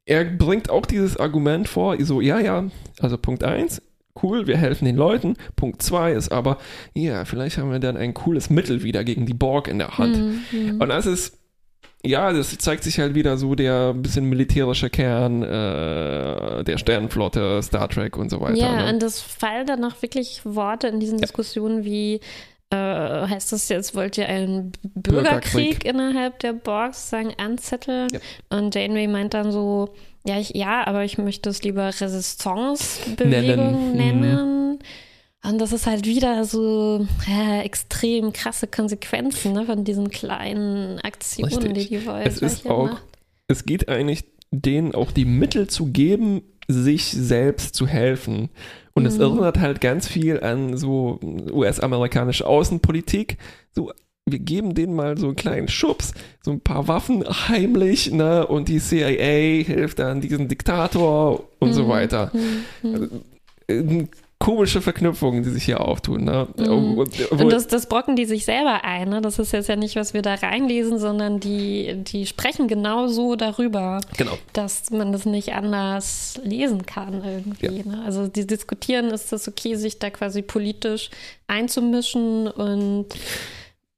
[0.06, 3.82] er bringt auch dieses Argument vor, so, ja, ja, also Punkt 1,
[4.22, 5.36] cool, wir helfen den Leuten.
[5.54, 6.56] Punkt 2 ist aber,
[6.94, 10.16] ja, vielleicht haben wir dann ein cooles Mittel wieder gegen die Borg in der Hand.
[10.50, 10.80] Mhm.
[10.80, 11.37] Und das ist,
[12.04, 17.88] ja, das zeigt sich halt wieder so der bisschen militärische Kern äh, der Sternenflotte, Star
[17.88, 18.56] Trek und so weiter.
[18.56, 18.92] Ja, ne?
[18.92, 21.22] und es fallen dann noch wirklich Worte in diesen ja.
[21.22, 22.20] Diskussionen wie
[22.70, 25.84] äh, heißt das jetzt, wollt ihr einen Bürgerkrieg, Bürgerkrieg.
[25.86, 28.08] innerhalb der Borg sagen anzetteln?
[28.12, 28.20] Ja.
[28.50, 29.94] Und Janeway meint dann so,
[30.26, 34.20] ja, ich, ja, aber ich möchte es lieber Resistance-Bewegung nennen.
[34.20, 34.72] nennen.
[34.72, 34.78] Mhm.
[35.44, 41.52] Und das ist halt wieder so äh, extrem krasse Konsequenzen ne, von diesen kleinen Aktionen,
[41.52, 41.88] Richtig.
[41.88, 43.02] die die Voyager es ist auch, macht.
[43.46, 48.50] Es geht eigentlich denen auch die Mittel zu geben, sich selbst zu helfen.
[48.94, 49.22] Und es mhm.
[49.22, 51.20] erinnert halt ganz viel an so
[51.52, 53.38] US-amerikanische Außenpolitik.
[53.70, 53.92] So,
[54.26, 58.46] wir geben denen mal so einen kleinen Schubs, so ein paar Waffen heimlich, ne?
[58.46, 61.74] Und die CIA hilft dann diesem Diktator und mhm.
[61.74, 62.32] so weiter.
[62.82, 62.94] Mhm.
[62.94, 63.06] Also,
[63.68, 64.06] äh,
[64.38, 66.24] komische Verknüpfungen, die sich hier auftun.
[66.24, 66.46] Ne?
[66.56, 66.98] Mhm.
[66.98, 69.08] Und das, das brocken die sich selber ein.
[69.08, 69.20] Ne?
[69.20, 73.34] Das ist jetzt ja nicht, was wir da reinlesen, sondern die, die sprechen genau so
[73.34, 74.38] darüber, genau.
[74.52, 77.78] dass man das nicht anders lesen kann irgendwie.
[77.78, 77.96] Ja.
[77.96, 78.02] Ne?
[78.04, 81.10] Also die diskutieren, ist das okay, sich da quasi politisch
[81.48, 83.06] einzumischen und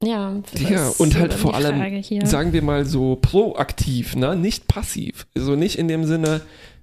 [0.03, 4.35] ja, ja und halt vor allem, sagen wir mal so proaktiv, ne?
[4.35, 5.27] nicht passiv.
[5.35, 6.41] So also nicht in dem Sinne,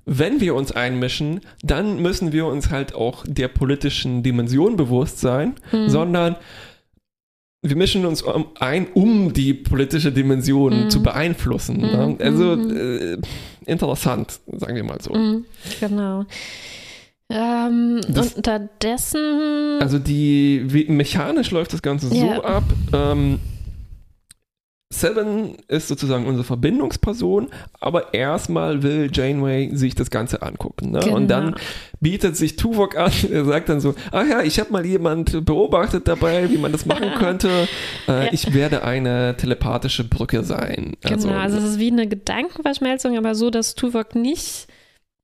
[0.08, 5.56] wenn wir uns einmischen, dann müssen wir uns halt auch der politischen Dimension bewusst sein,
[5.72, 5.89] mhm.
[5.89, 6.36] sondern
[7.62, 8.24] wir mischen uns
[8.60, 10.89] ein, um die politische Dimension mhm.
[10.89, 11.82] zu beeinflussen.
[11.82, 12.15] Ne?
[12.17, 12.26] Mhm.
[12.26, 12.78] Also mhm.
[12.78, 13.17] äh,
[13.65, 15.13] interessant, sagen wir mal so.
[15.13, 15.46] Mhm.
[15.82, 16.26] Genau.
[17.30, 19.80] Ähm, das, unterdessen.
[19.82, 22.36] Also die wie, mechanisch läuft das Ganze ja.
[22.36, 22.63] so ab.
[22.93, 23.39] Ähm,
[24.89, 27.50] Seven ist sozusagen unsere Verbindungsperson,
[27.82, 30.91] aber erstmal will Janeway sich das Ganze angucken.
[30.91, 31.00] Ne?
[31.00, 31.15] Genau.
[31.17, 31.56] Und dann
[32.00, 36.08] bietet sich Tuvok an, er sagt dann so, ach ja, ich habe mal jemand beobachtet
[36.08, 37.67] dabei, wie man das machen könnte.
[38.08, 38.34] Äh, ja.
[38.34, 40.95] Ich werde eine telepathische Brücke sein.
[41.04, 44.67] Also, genau, also es ist wie eine Gedankenverschmelzung, aber so, dass Tuvok nicht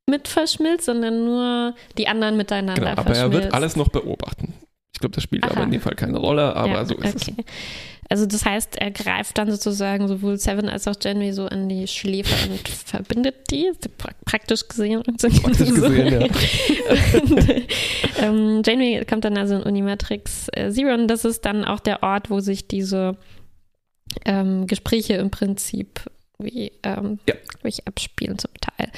[0.10, 3.34] mit verschmilzt, sondern nur die anderen miteinander genau, aber verschmilzt.
[3.34, 4.54] er wird alles noch beobachten.
[4.94, 5.54] Ich glaube, das spielt Aha.
[5.54, 7.36] aber in dem Fall keine Rolle, aber ja, so ist okay.
[7.38, 7.46] es.
[8.10, 11.88] Also das heißt, er greift dann sozusagen sowohl Seven als auch Janeway so an die
[11.88, 13.72] Schläfe und verbindet die,
[14.26, 15.04] praktisch gesehen.
[15.04, 15.90] Praktisch so.
[15.90, 16.28] gesehen, ja.
[17.22, 17.68] und,
[18.20, 22.04] ähm, Janeway kommt dann also in Unimatrix äh, Zero und das ist dann auch der
[22.04, 23.18] Ort, wo sich diese
[24.26, 26.02] ähm, Gespräche im Prinzip
[26.40, 27.36] wie, ähm, ja.
[27.86, 28.92] abspielen zum Teil.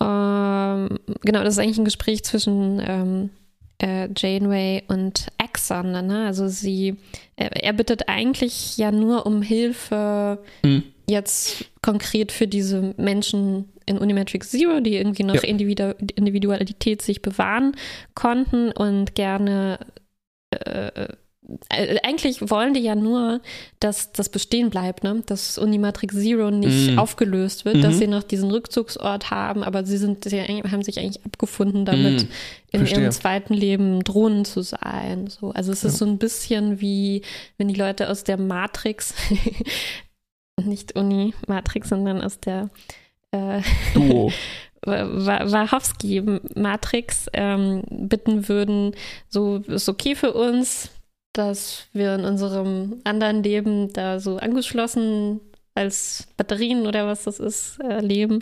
[0.00, 3.30] Ähm, genau, das ist eigentlich ein Gespräch zwischen ähm,
[3.78, 5.92] äh, Janeway und Axon.
[5.92, 6.26] Ne?
[6.26, 6.96] Also sie,
[7.36, 10.84] äh, er bittet eigentlich ja nur um Hilfe mhm.
[11.08, 15.42] jetzt konkret für diese Menschen in Unimatrix Zero, die irgendwie noch ja.
[15.42, 17.76] Individu Individualität sich bewahren
[18.14, 19.78] konnten und gerne
[20.50, 21.08] äh,
[21.70, 23.40] eigentlich wollen die ja nur,
[23.78, 25.22] dass das bestehen bleibt, ne?
[25.26, 26.98] dass Unimatrix Zero nicht mm.
[26.98, 27.98] aufgelöst wird, mm dass mhm.
[27.98, 32.28] sie noch diesen Rückzugsort haben, aber sie sind, sie haben sich eigentlich abgefunden damit, mm.
[32.72, 33.02] in Verstehe.
[33.02, 35.28] ihrem zweiten Leben Drohnen zu sein.
[35.28, 35.52] So.
[35.52, 35.98] Also es ist ja.
[35.98, 37.22] so ein bisschen wie,
[37.58, 39.14] wenn die Leute aus der Matrix,
[40.60, 42.70] nicht Uni-Matrix, sondern aus der
[43.30, 43.60] äh,
[43.94, 44.32] Duo.
[44.86, 48.94] Wachowski-Matrix ähm, bitten würden,
[49.28, 50.90] so ist okay für uns,
[51.36, 55.40] dass wir in unserem anderen Leben da so angeschlossen
[55.76, 58.40] als Batterien oder was das ist, äh, leben.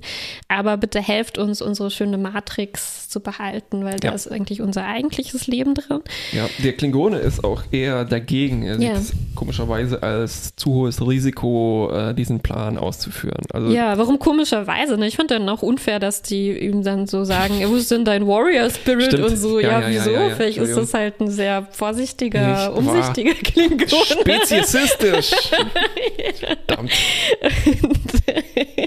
[0.49, 4.11] Aber bitte helft uns, unsere schöne Matrix zu behalten, weil ja.
[4.11, 6.01] da ist eigentlich unser eigentliches Leben drin.
[6.33, 8.63] Ja, der Klingone ist auch eher dagegen.
[8.63, 8.95] Er sieht ja.
[8.95, 13.45] es komischerweise als zu hohes Risiko, äh, diesen Plan auszuführen.
[13.53, 14.97] Also, ja, warum komischerweise?
[14.97, 15.07] Ne?
[15.07, 18.27] Ich fand dann auch unfair, dass die ihm dann so sagen, wo ist denn dein
[18.27, 19.25] Warrior Spirit Stimmt.
[19.25, 19.61] und so.
[19.61, 20.35] Ja, ja, ja wieso?
[20.37, 24.05] Vielleicht ist das halt ein sehr vorsichtiger, Nicht umsichtiger Klingone.
[24.05, 25.31] Speziesistisch.
[26.39, 26.91] Verdammt.
[27.83, 28.84] und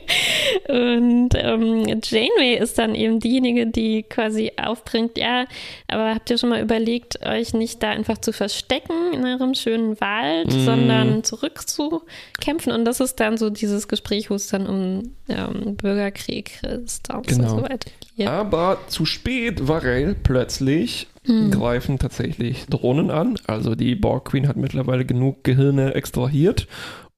[0.69, 5.45] ähm, Janeway ist dann eben diejenige, die quasi aufbringt, ja,
[5.87, 9.99] aber habt ihr schon mal überlegt, euch nicht da einfach zu verstecken in eurem schönen
[9.99, 10.65] Wald, mm.
[10.65, 12.71] sondern zurückzukämpfen?
[12.71, 17.19] Und das ist dann so dieses Gespräch, wo es dann um ähm, Bürgerkrieg ist genau.
[17.19, 18.27] und so weiter geht.
[18.27, 21.51] Aber zu spät, weil plötzlich mhm.
[21.51, 23.37] greifen tatsächlich Drohnen an.
[23.45, 26.67] Also die Borg Queen hat mittlerweile genug Gehirne extrahiert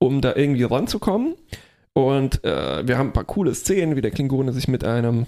[0.00, 1.34] um da irgendwie ranzukommen.
[1.92, 5.26] Und äh, wir haben ein paar coole Szenen, wie der Klingone sich mit einem,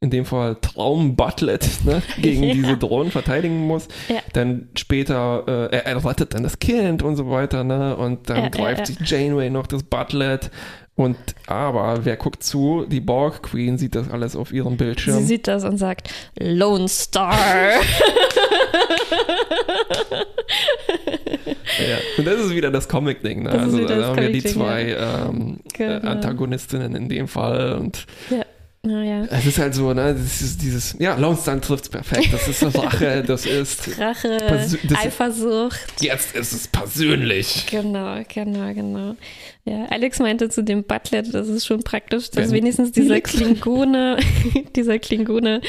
[0.00, 2.54] in dem Fall Traum-Butlet, ne, gegen ja.
[2.54, 3.88] diese Drohnen verteidigen muss.
[4.08, 4.20] Ja.
[4.32, 7.96] Dann später, äh, er, er rettet dann das Kind und so weiter, ne?
[7.96, 10.50] Und dann ja, greift sich Janeway noch das Butlet.
[10.94, 12.84] Und aber wer guckt zu?
[12.86, 15.18] Die Borg Queen sieht das alles auf ihrem Bildschirm.
[15.18, 17.34] Sie sieht das und sagt Lone Star.
[21.88, 21.98] ja.
[22.18, 23.44] Und das ist wieder das Comic-Ding.
[23.44, 23.50] Ne?
[23.50, 25.28] Also da haben wir die zwei ja.
[25.28, 26.08] ähm, genau.
[26.08, 28.44] Antagonistinnen in dem Fall und ja.
[28.84, 29.26] Naja.
[29.30, 32.32] Es ist halt so, ne, das ist dieses, ja, Lone Star trifft es perfekt.
[32.32, 36.00] Das ist Rache, das ist Rache, das Eifersucht.
[36.00, 37.66] Jetzt ist es persönlich.
[37.70, 39.14] Genau, genau, genau.
[39.64, 44.16] Ja, Alex meinte zu dem Butler, das ist schon praktisch, dass Wenn wenigstens dieser Klingone,
[44.74, 45.60] dieser Klingone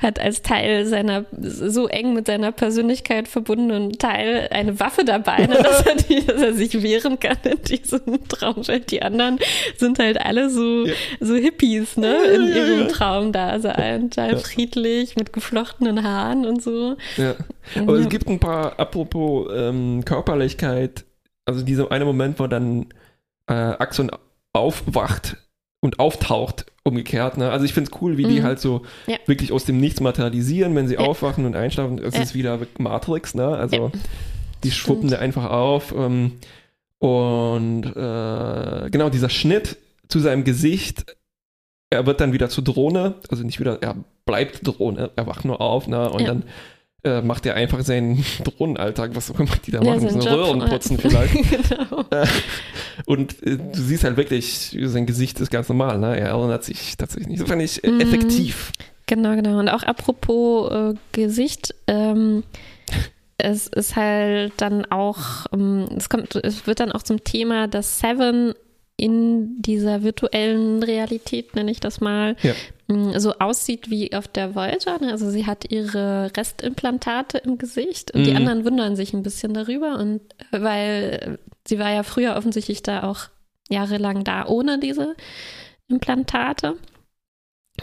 [0.00, 5.56] hat als Teil seiner, so eng mit seiner Persönlichkeit verbundenen Teil eine Waffe dabei, ne,
[5.62, 8.90] dass, er die, dass, er sich wehren kann in diesem Traumschild.
[8.90, 9.38] Die anderen
[9.76, 10.94] sind halt alle so, ja.
[11.20, 13.48] so Hippies, ne, in ihrem Traum da.
[13.48, 16.96] Also total friedlich, mit geflochtenen Haaren und so.
[17.18, 17.34] Ja.
[17.76, 21.04] Aber es gibt ein paar, apropos ähm, Körperlichkeit,
[21.44, 22.86] also dieser eine Moment, wo dann
[23.46, 24.10] äh, Axon
[24.52, 25.36] aufwacht
[25.80, 27.36] und auftaucht, umgekehrt.
[27.36, 27.50] Ne?
[27.50, 28.30] Also ich finde es cool, wie mhm.
[28.30, 29.16] die halt so ja.
[29.26, 31.00] wirklich aus dem Nichts materialisieren, wenn sie ja.
[31.00, 31.98] aufwachen und einschlafen.
[31.98, 32.22] Es ja.
[32.22, 33.48] ist wieder Matrix, ne?
[33.48, 33.90] Also
[34.62, 35.92] die schwuppen da einfach auf.
[35.92, 36.38] Ähm,
[36.98, 39.76] und äh, genau dieser Schnitt
[40.08, 41.16] zu seinem Gesicht,
[41.90, 45.60] er wird dann wieder zur Drohne, also nicht wieder, er bleibt Drohne, er wacht nur
[45.60, 46.08] auf, ne?
[46.10, 46.44] Und dann
[47.04, 50.60] äh, macht er einfach seinen Drohnenalltag, was auch immer die da ja, machen, so Röhren
[50.60, 51.34] putzen vielleicht.
[51.68, 52.04] genau.
[52.10, 52.26] Äh,
[53.06, 56.18] und äh, du siehst halt wirklich, sein Gesicht ist ganz normal, ne?
[56.18, 57.42] Er erinnert sich tatsächlich nicht.
[57.42, 58.00] Das fand ich mhm.
[58.00, 58.72] effektiv.
[59.06, 59.58] Genau, genau.
[59.58, 62.44] Und auch apropos äh, Gesicht, ähm,
[63.38, 67.98] es ist halt dann auch, ähm, es kommt, es wird dann auch zum Thema, dass
[67.98, 68.54] Seven
[68.96, 72.54] in dieser virtuellen Realität, nenne ich das mal, ja.
[72.88, 74.98] Mm, so aussieht wie auf der Voyager.
[75.00, 75.10] Ne?
[75.10, 78.24] Also sie hat ihre Restimplantate im Gesicht und mhm.
[78.24, 79.98] die anderen wundern sich ein bisschen darüber.
[79.98, 83.28] Und weil sie war ja früher offensichtlich da auch
[83.68, 85.16] jahrelang da ohne diese
[85.88, 86.76] Implantate.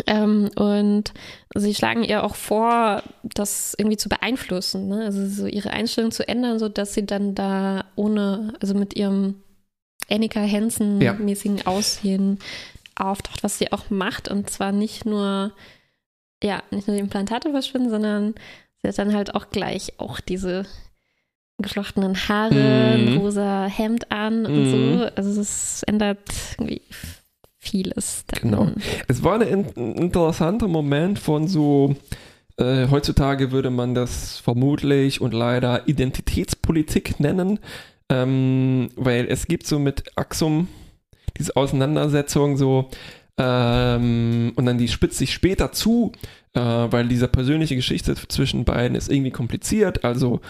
[0.06, 1.13] Ähm, und
[1.56, 5.06] sie schlagen ihr auch vor, das irgendwie zu beeinflussen, ne?
[5.06, 9.41] also so ihre Einstellung zu ändern, sodass sie dann da ohne, also mit ihrem
[10.10, 11.65] Annika Hansen-mäßigen ja.
[11.67, 12.39] Aussehen
[12.95, 14.28] auftaucht, was sie auch macht.
[14.28, 15.52] Und zwar nicht nur,
[16.43, 18.36] ja, nicht nur die Implantate verschwinden, sondern
[18.82, 20.65] sie hat dann halt auch gleich auch diese
[21.58, 23.10] geflochtenen Haare, mm.
[23.10, 24.72] ein rosa Hemd an und mm.
[24.72, 24.78] so.
[24.78, 25.10] Mhm.
[25.15, 26.19] Also es ändert
[26.58, 26.82] irgendwie
[27.58, 28.24] vieles.
[28.28, 28.41] Dann.
[28.41, 28.72] Genau.
[29.08, 31.95] Es war ein interessanter Moment von so,
[32.58, 37.60] äh, heutzutage würde man das vermutlich und leider Identitätspolitik nennen.
[38.10, 40.67] Ähm, weil es gibt so mit Axum
[41.38, 42.89] diese Auseinandersetzung so
[43.38, 46.12] ähm, und dann die spitzt sich später zu,
[46.54, 50.04] äh, weil diese persönliche Geschichte zwischen beiden ist irgendwie kompliziert.
[50.04, 50.41] Also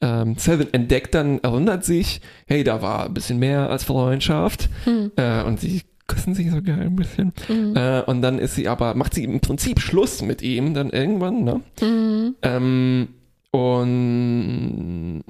[0.00, 5.12] ähm, Seven entdeckt dann, erinnert sich, hey, da war ein bisschen mehr als Freundschaft hm.
[5.16, 7.32] äh, und sie küssen sich sogar ein bisschen.
[7.48, 7.76] Mhm.
[7.76, 11.44] Äh, und dann ist sie aber, macht sie im Prinzip Schluss mit ihm dann irgendwann,
[11.44, 11.60] ne?
[11.82, 12.34] Mhm.
[12.42, 13.08] Ähm,
[13.50, 15.24] und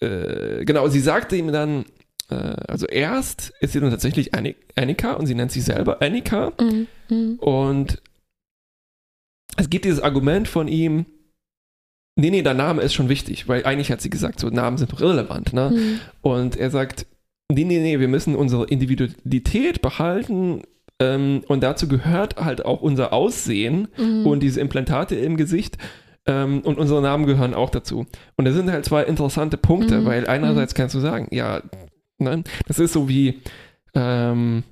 [0.00, 1.84] äh, genau, sie sagte ihm dann,
[2.30, 6.52] äh, also erst ist sie dann tatsächlich Annika und sie nennt sich selber Annika.
[6.60, 6.86] Mhm.
[7.08, 7.38] mhm.
[7.38, 8.02] Und
[9.56, 11.06] es gibt dieses Argument von ihm,
[12.16, 14.98] nee, nee, der Name ist schon wichtig, weil eigentlich hat sie gesagt, so Namen sind
[15.00, 15.70] relevant, ne?
[15.70, 16.00] Mhm.
[16.22, 17.06] Und er sagt,
[17.52, 20.62] nee, nee, nee, wir müssen unsere Individualität behalten,
[21.02, 24.26] ähm, und dazu gehört halt auch unser Aussehen mhm.
[24.26, 25.78] und diese Implantate im Gesicht.
[26.26, 28.06] Ähm, und unsere Namen gehören auch dazu.
[28.36, 30.04] Und das sind halt zwei interessante Punkte, mhm.
[30.04, 30.76] weil einerseits mhm.
[30.76, 31.62] kannst du sagen, ja,
[32.18, 33.40] nein, das ist so wie,
[33.94, 34.62] ähm,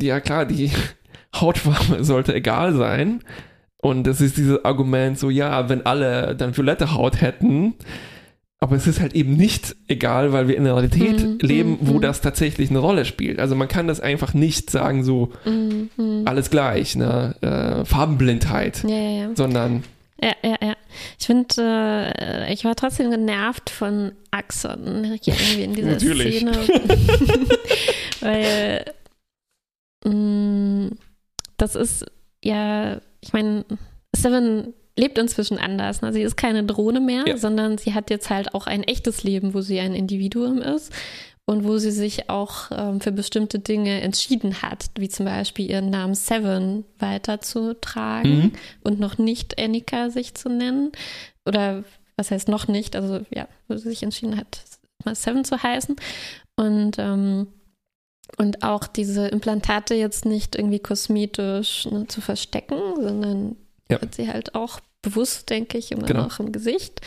[0.00, 0.70] ja klar, die
[1.34, 3.20] Hautfarbe sollte egal sein.
[3.76, 7.74] Und es ist dieses Argument so, ja, wenn alle dann violette Haut hätten,
[8.64, 11.78] aber es ist halt eben nicht egal, weil wir in einer Realität mm, leben, mm,
[11.82, 12.00] wo mm.
[12.00, 13.38] das tatsächlich eine Rolle spielt.
[13.38, 15.32] Also man kann das einfach nicht sagen, so
[16.24, 17.34] alles gleich, ne?
[17.42, 19.30] Äh, Farbenblindheit, ja, ja, ja.
[19.34, 19.84] sondern.
[20.18, 20.74] Ja, ja, ja.
[21.18, 26.36] Ich finde, äh, ich war trotzdem genervt von Axon irgendwie in dieser Natürlich.
[26.38, 26.52] Szene.
[28.20, 28.84] weil
[31.58, 32.06] das ist
[32.42, 33.66] ja, ich meine,
[34.16, 36.02] Seven lebt inzwischen anders.
[36.02, 36.12] Ne?
[36.12, 37.36] Sie ist keine Drohne mehr, ja.
[37.36, 40.92] sondern sie hat jetzt halt auch ein echtes Leben, wo sie ein Individuum ist
[41.46, 45.90] und wo sie sich auch ähm, für bestimmte Dinge entschieden hat, wie zum Beispiel ihren
[45.90, 48.52] Namen Seven weiterzutragen mhm.
[48.82, 50.92] und noch nicht Annika sich zu nennen.
[51.46, 51.84] Oder
[52.16, 52.96] was heißt noch nicht?
[52.96, 54.62] Also ja, wo sie sich entschieden hat,
[55.04, 55.96] mal Seven zu heißen.
[56.56, 57.48] Und ähm,
[58.38, 63.56] und auch diese Implantate jetzt nicht irgendwie kosmetisch ne, zu verstecken, sondern
[63.90, 64.00] ja.
[64.00, 66.24] hat sie halt auch bewusst, denke ich, immer genau.
[66.24, 67.00] noch im Gesicht.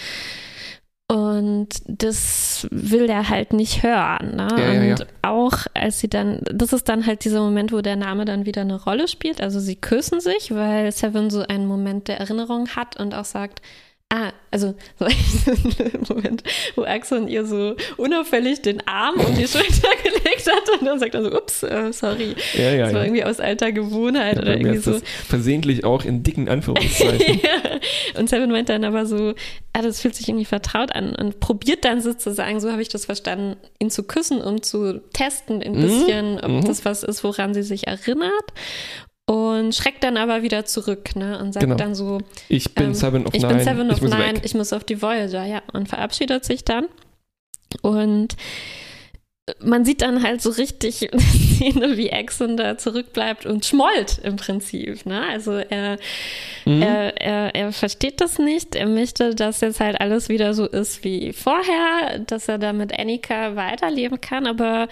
[1.09, 4.35] Und das will er halt nicht hören.
[4.35, 4.47] Ne?
[4.57, 7.95] Ja, ja, und auch als sie dann, das ist dann halt dieser Moment, wo der
[7.95, 9.39] Name dann wieder eine Rolle spielt.
[9.39, 13.61] Also sie küssen sich, weil Seven so einen Moment der Erinnerung hat und auch sagt,
[14.09, 16.43] Ah, also so ein Moment,
[16.75, 21.13] wo Axon ihr so unauffällig den Arm um die Schulter gelegt hat und dann sagt
[21.13, 22.33] er so, ups, äh, sorry.
[22.53, 23.05] Ja, ja, das war ja.
[23.07, 24.97] irgendwie aus alter Gewohnheit ja, oder irgendwie so.
[25.27, 27.39] Versehentlich auch in dicken Anführungszeichen.
[27.43, 27.79] ja.
[28.17, 29.33] Und Seven meint dann aber so,
[29.73, 33.03] ah, das fühlt sich irgendwie vertraut an und probiert dann sozusagen, so habe ich das
[33.03, 35.81] verstanden, ihn zu küssen, um zu testen ein mhm.
[35.81, 36.39] bisschen, mhm.
[36.43, 36.65] ob mhm.
[36.65, 38.53] das was ist, woran sie sich erinnert
[39.27, 41.75] und schreckt dann aber wieder zurück ne, und sagt genau.
[41.75, 43.59] dann so: Ich bin ähm, Seven of ich Nine.
[43.59, 46.63] Ich bin Seven of ich Nine, ich muss auf die Voyager, ja, und verabschiedet sich
[46.63, 46.87] dann.
[47.81, 48.35] Und
[49.61, 54.35] man sieht dann halt so richtig eine Szene, wie Exxon da zurückbleibt und schmollt im
[54.35, 55.05] Prinzip.
[55.05, 55.21] Ne?
[55.21, 55.97] Also er,
[56.65, 56.81] mhm.
[56.81, 58.75] er, er, er versteht das nicht.
[58.75, 62.97] Er möchte, dass jetzt halt alles wieder so ist wie vorher, dass er da mit
[62.97, 64.47] Annika weiterleben kann.
[64.47, 64.87] Aber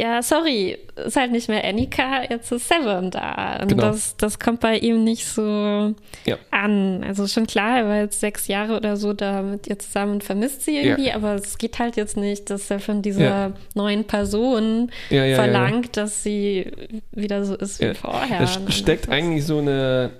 [0.00, 3.58] ja, sorry, ist halt nicht mehr Annika, jetzt ist Seven da.
[3.60, 3.82] Und genau.
[3.82, 6.38] das, das kommt bei ihm nicht so ja.
[6.50, 7.04] an.
[7.06, 10.24] Also schon klar, er war jetzt sechs Jahre oder so da mit ihr zusammen und
[10.24, 11.16] vermisst sie irgendwie, ja.
[11.16, 13.52] aber es geht halt jetzt nicht, dass er von dieser ja.
[13.74, 16.72] neuen Person verlangt, dass sie
[17.12, 18.40] wieder so ist wie vorher.
[18.40, 20.12] Es steckt eigentlich so eine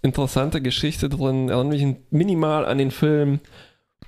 [0.00, 3.40] interessante Geschichte drin, erinnert mich minimal an den Film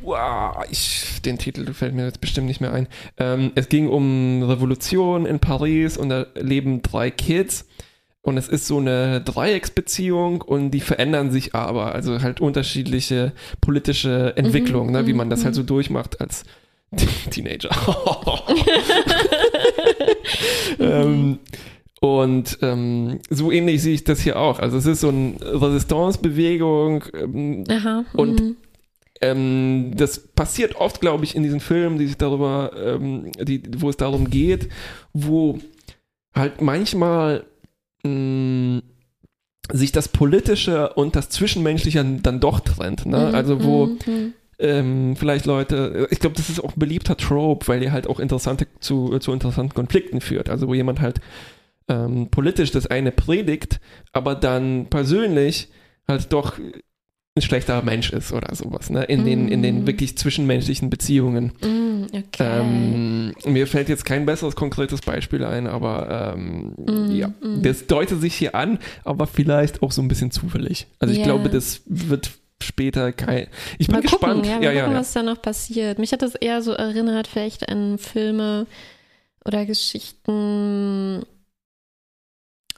[0.00, 2.86] Wow, ich, den Titel fällt mir jetzt bestimmt nicht mehr ein.
[3.16, 7.66] Ähm, es ging um Revolution in Paris und da leben drei Kids.
[8.22, 11.94] Und es ist so eine Dreiecksbeziehung und die verändern sich aber.
[11.94, 15.66] Also halt unterschiedliche politische Entwicklungen, mhm, ne, wie man das halt so mhm.
[15.66, 16.44] durchmacht als
[17.30, 17.70] Teenager.
[20.78, 21.38] ähm,
[22.00, 24.60] und ähm, so ähnlich sehe ich das hier auch.
[24.60, 27.64] Also es ist so eine Resistance-Bewegung ähm,
[28.12, 28.56] und mhm
[29.20, 33.88] ähm, das passiert oft, glaube ich, in diesen Filmen, die sich darüber, ähm, die, wo
[33.88, 34.68] es darum geht,
[35.12, 35.58] wo
[36.34, 37.44] halt manchmal
[38.04, 38.82] mh, mm,
[39.72, 43.06] sich das Politische und das Zwischenmenschliche dann doch trennt.
[43.06, 43.28] Ne?
[43.28, 44.32] Mhm, also wo mhm.
[44.58, 48.18] ähm, vielleicht Leute, ich glaube, das ist auch ein beliebter Trope, weil der halt auch
[48.18, 50.48] interessante zu, zu interessanten Konflikten führt.
[50.48, 51.20] Also wo jemand halt
[51.88, 53.80] ähm, politisch das eine predigt,
[54.12, 55.68] aber dann persönlich
[56.06, 56.58] halt doch
[57.38, 59.04] ein schlechter Mensch ist oder sowas, ne?
[59.04, 59.24] In, mm.
[59.24, 59.86] den, in den mm.
[59.86, 61.52] wirklich zwischenmenschlichen Beziehungen.
[61.60, 62.60] Mm, okay.
[62.60, 67.62] ähm, mir fällt jetzt kein besseres konkretes Beispiel ein, aber ähm, mm, ja, mm.
[67.62, 70.86] das deutet sich hier an, aber vielleicht auch so ein bisschen zufällig.
[70.98, 71.26] Also ich yeah.
[71.26, 72.30] glaube, das wird
[72.62, 73.46] später kein.
[73.78, 74.44] Ich bin mal gespannt.
[74.44, 75.98] Gucken, ja, ja, gucken, ja, was da noch passiert.
[75.98, 78.66] Mich hat das eher so erinnert, vielleicht an Filme
[79.44, 81.22] oder Geschichten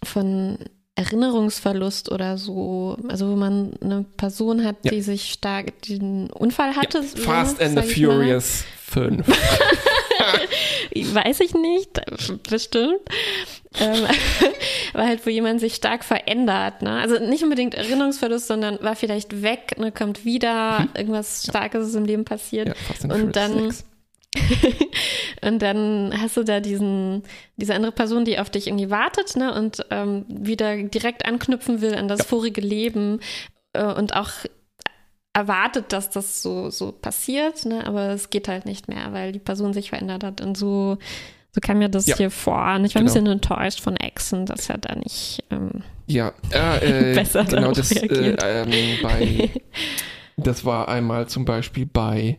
[0.02, 0.58] von
[1.00, 4.90] Erinnerungsverlust oder so, also wo man eine Person hat, ja.
[4.90, 6.98] die sich stark den Unfall hatte.
[6.98, 9.26] Ja, Fast and the Furious 5.
[11.14, 12.00] Weiß ich nicht,
[12.48, 13.00] bestimmt.
[13.80, 14.04] ähm,
[14.92, 16.82] war halt, wo jemand sich stark verändert.
[16.82, 16.98] Ne?
[16.98, 20.88] Also nicht unbedingt Erinnerungsverlust, sondern war vielleicht weg, ne, kommt wieder, hm.
[20.96, 22.68] irgendwas Starkes ist im Leben passiert.
[22.68, 23.84] Ja, und dann 6.
[25.42, 27.22] und dann hast du da diesen,
[27.56, 31.94] diese andere Person, die auf dich irgendwie wartet, ne, und ähm, wieder direkt anknüpfen will
[31.94, 32.24] an das ja.
[32.26, 33.20] vorige Leben
[33.72, 34.30] äh, und auch
[35.32, 39.38] erwartet, dass das so, so passiert, ne, aber es geht halt nicht mehr, weil die
[39.38, 40.98] Person sich verändert hat und so,
[41.52, 42.16] so kam mir das ja.
[42.16, 42.74] hier vor.
[42.74, 43.12] Und ich war genau.
[43.12, 47.92] ein bisschen enttäuscht von Exen, dass er da nicht ähm, ja, äh, besser genau das
[47.92, 49.50] äh, ähm, bei
[50.36, 52.38] das war einmal zum Beispiel bei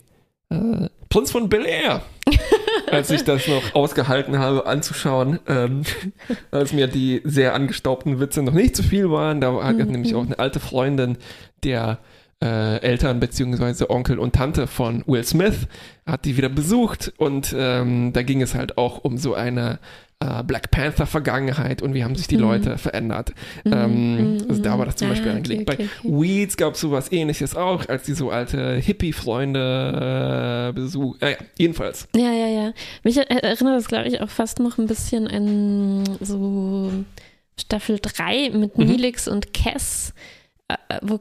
[0.52, 2.02] äh, Prinz von Bel Air.
[2.92, 5.84] als ich das noch ausgehalten habe anzuschauen, ähm,
[6.52, 9.42] als mir die sehr angestaubten Witze noch nicht zu viel waren.
[9.42, 9.92] Da hat mhm.
[9.92, 11.18] nämlich auch eine alte Freundin,
[11.64, 12.00] der
[12.44, 15.68] äh, Eltern beziehungsweise Onkel und Tante von Will Smith,
[16.06, 19.80] hat die wieder besucht und ähm, da ging es halt auch um so eine
[20.22, 22.42] äh, Black Panther Vergangenheit und wie haben sich die mhm.
[22.42, 23.34] Leute verändert.
[23.64, 23.74] Mhm.
[23.74, 24.50] Ähm, mhm.
[24.50, 25.70] also da war das zum ah, Beispiel Link.
[25.70, 31.22] Okay, Bei Weeds gab es sowas ähnliches auch, als die so alte Hippie-Freunde äh, besucht.
[31.22, 32.08] Äh, ja, jedenfalls.
[32.16, 32.74] Ja, ja, ja.
[33.04, 36.92] Mich erinnert das, glaube ich, auch fast noch ein bisschen an so
[37.60, 38.86] Staffel 3 mit mhm.
[38.86, 40.14] Nilix und Cass,
[40.68, 41.20] äh, wo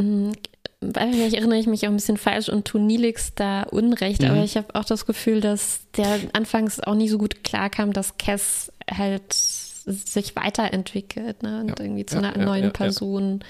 [0.00, 0.32] Mm,
[0.80, 4.28] vielleicht erinnere ich mich auch ein bisschen falsch und tue Nilix da Unrecht, mhm.
[4.28, 8.16] aber ich habe auch das Gefühl, dass der anfangs auch nicht so gut klarkam, dass
[8.18, 11.60] Cass halt sich weiterentwickelt ne?
[11.60, 13.40] und ja, irgendwie zu ja, einer neuen ja, Person.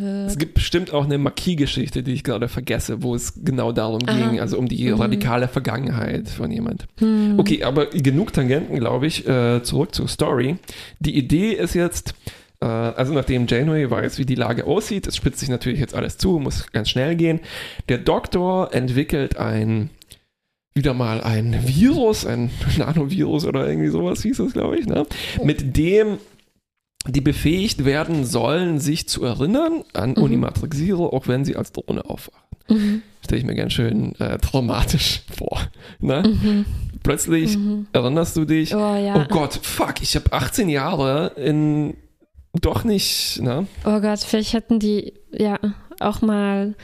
[0.00, 4.00] Äh, es gibt bestimmt auch eine Makie-Geschichte, die ich gerade vergesse, wo es genau darum
[4.06, 4.16] Aha.
[4.16, 5.00] ging, also um die mhm.
[5.00, 6.86] radikale Vergangenheit von jemand.
[7.00, 7.38] Mhm.
[7.38, 9.26] Okay, aber genug Tangenten, glaube ich.
[9.26, 10.56] Äh, zurück zur Story.
[11.00, 12.14] Die Idee ist jetzt,
[12.66, 16.38] also nachdem Janeway weiß, wie die Lage aussieht, es spitzt sich natürlich jetzt alles zu,
[16.38, 17.40] muss ganz schnell gehen.
[17.88, 19.90] Der Doktor entwickelt ein
[20.74, 25.06] wieder mal ein Virus, ein Nanovirus oder irgendwie sowas hieß es, glaube ich, ne?
[25.42, 26.18] mit dem
[27.06, 30.22] die befähigt werden sollen, sich zu erinnern an mhm.
[30.22, 32.42] Unimatrix Zero, auch wenn sie als Drohne aufwachen.
[32.68, 33.02] Mhm.
[33.24, 35.58] Stelle ich mir ganz schön äh, traumatisch vor.
[36.00, 36.22] Ne?
[36.26, 36.64] Mhm.
[37.02, 37.86] Plötzlich mhm.
[37.92, 39.14] erinnerst du dich, oh, ja.
[39.16, 41.94] oh Gott, fuck, ich habe 18 Jahre in
[42.52, 43.66] doch nicht, ne?
[43.84, 45.58] Oh Gott, vielleicht hätten die ja
[46.00, 46.74] auch mal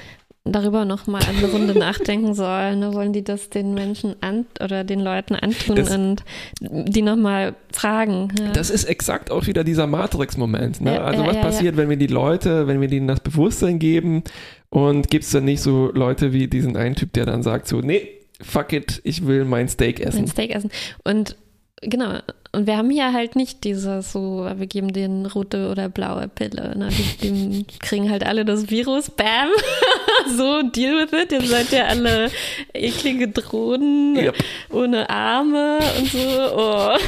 [0.44, 2.80] darüber noch mal eine Runde nachdenken sollen.
[2.80, 2.92] Ne?
[2.92, 6.22] Wollen die das den Menschen an oder den Leuten antun das, und
[6.60, 8.28] die noch mal fragen?
[8.38, 8.52] Ja.
[8.52, 10.80] Das ist exakt auch wieder dieser Matrix-Moment.
[10.82, 10.96] Ne?
[10.96, 14.22] Ja, also ja, was passiert, wenn wir die Leute, wenn wir denen das Bewusstsein geben
[14.68, 17.80] und gibt es dann nicht so Leute wie diesen einen Typ, der dann sagt so,
[17.80, 18.06] nee,
[18.40, 20.20] fuck it, ich will mein Steak essen.
[20.20, 20.70] Mein Steak essen.
[21.04, 21.36] Und
[21.84, 22.18] genau,
[22.54, 26.78] und wir haben hier halt nicht dieses so, wir geben denen rote oder blaue Pille.
[26.78, 26.88] Ne?
[27.20, 29.48] Die, die kriegen halt alle das Virus, bam,
[30.36, 31.32] so, deal with it.
[31.32, 32.30] Ihr seid ja alle
[32.72, 34.36] eklige Drohnen yep.
[34.70, 36.18] ohne Arme und so.
[36.56, 36.96] Oh.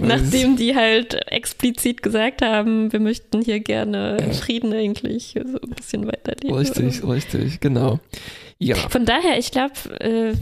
[0.00, 6.06] Nachdem die halt explizit gesagt haben, wir möchten hier gerne Frieden eigentlich so ein bisschen
[6.06, 6.56] weiterleben.
[6.56, 7.98] Richtig, richtig, genau.
[8.60, 8.76] Ja.
[8.76, 10.34] Von daher, ich glaube, äh,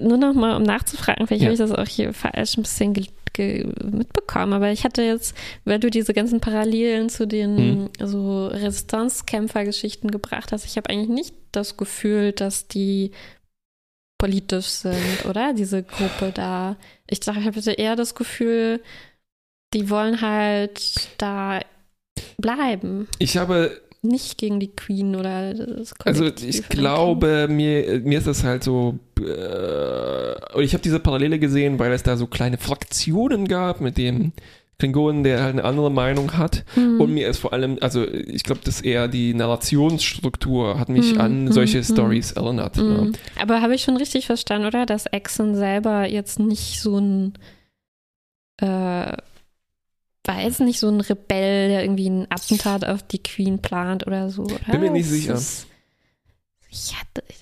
[0.00, 1.46] nur noch mal, um nachzufragen, vielleicht ja.
[1.46, 2.92] habe ich das auch hier falsch ein bisschen
[3.36, 7.90] mitbekommen, aber ich hatte jetzt, weil du diese ganzen Parallelen zu den mhm.
[8.00, 13.12] so Resistenzkämpfer-Geschichten gebracht hast, ich habe eigentlich nicht das Gefühl, dass die
[14.18, 15.52] politisch sind, oder?
[15.52, 16.76] Diese Gruppe da.
[17.08, 18.80] Ich dachte, ich habe eher das Gefühl,
[19.74, 21.60] die wollen halt da
[22.38, 23.08] bleiben.
[23.18, 28.44] Ich habe nicht gegen die Queen oder das Also ich glaube, mir, mir ist das
[28.44, 33.80] halt so, äh, ich habe diese Parallele gesehen, weil es da so kleine Fraktionen gab
[33.80, 34.32] mit dem
[34.78, 36.64] Klingonen, der halt eine andere Meinung hat.
[36.76, 37.00] Mhm.
[37.00, 41.20] Und mir ist vor allem, also ich glaube, dass eher die Narrationsstruktur hat mich mhm.
[41.20, 41.84] an solche mhm.
[41.84, 42.76] Stories erinnert.
[42.76, 42.82] Ja.
[42.82, 43.12] Mhm.
[43.40, 44.84] Aber habe ich schon richtig verstanden, oder?
[44.84, 47.34] Dass Exxon selber jetzt nicht so ein
[50.44, 54.42] weiß nicht, so ein Rebell, der irgendwie ein Attentat auf die Queen plant oder so.
[54.42, 54.58] Oder?
[54.70, 55.34] Bin mir nicht sicher.
[55.34, 55.66] Ist,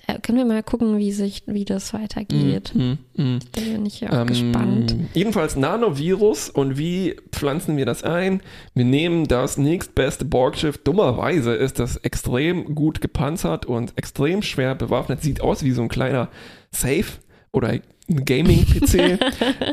[0.07, 2.71] ja, können wir mal gucken, wie sich, wie das weitergeht.
[2.75, 3.39] Mm, mm, mm.
[3.51, 4.95] Bin ich ja auch ähm, gespannt.
[5.15, 8.41] Jedenfalls Nanovirus und wie pflanzen wir das ein?
[8.75, 10.77] Wir nehmen das nächstbeste Borgschiff.
[10.77, 15.23] Dummerweise ist das extrem gut gepanzert und extrem schwer bewaffnet.
[15.23, 16.29] Sieht aus wie so ein kleiner
[16.69, 17.05] Safe
[17.53, 17.81] oder ein
[18.25, 18.95] Gaming-PC.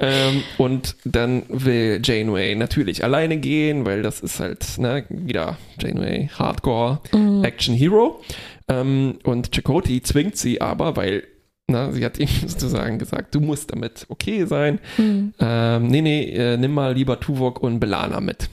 [0.01, 6.29] ähm, und dann will Janeway natürlich alleine gehen, weil das ist halt ne, wieder Janeway
[6.29, 7.43] Hardcore mhm.
[7.43, 8.23] Action Hero.
[8.69, 11.25] Ähm, und Chakoti zwingt sie aber, weil
[11.67, 14.79] na, sie hat ihm sozusagen gesagt, du musst damit okay sein.
[14.99, 15.35] Mhm.
[15.41, 18.49] Ähm, nee, nee, äh, nimm mal lieber Tuvok und Belana mit.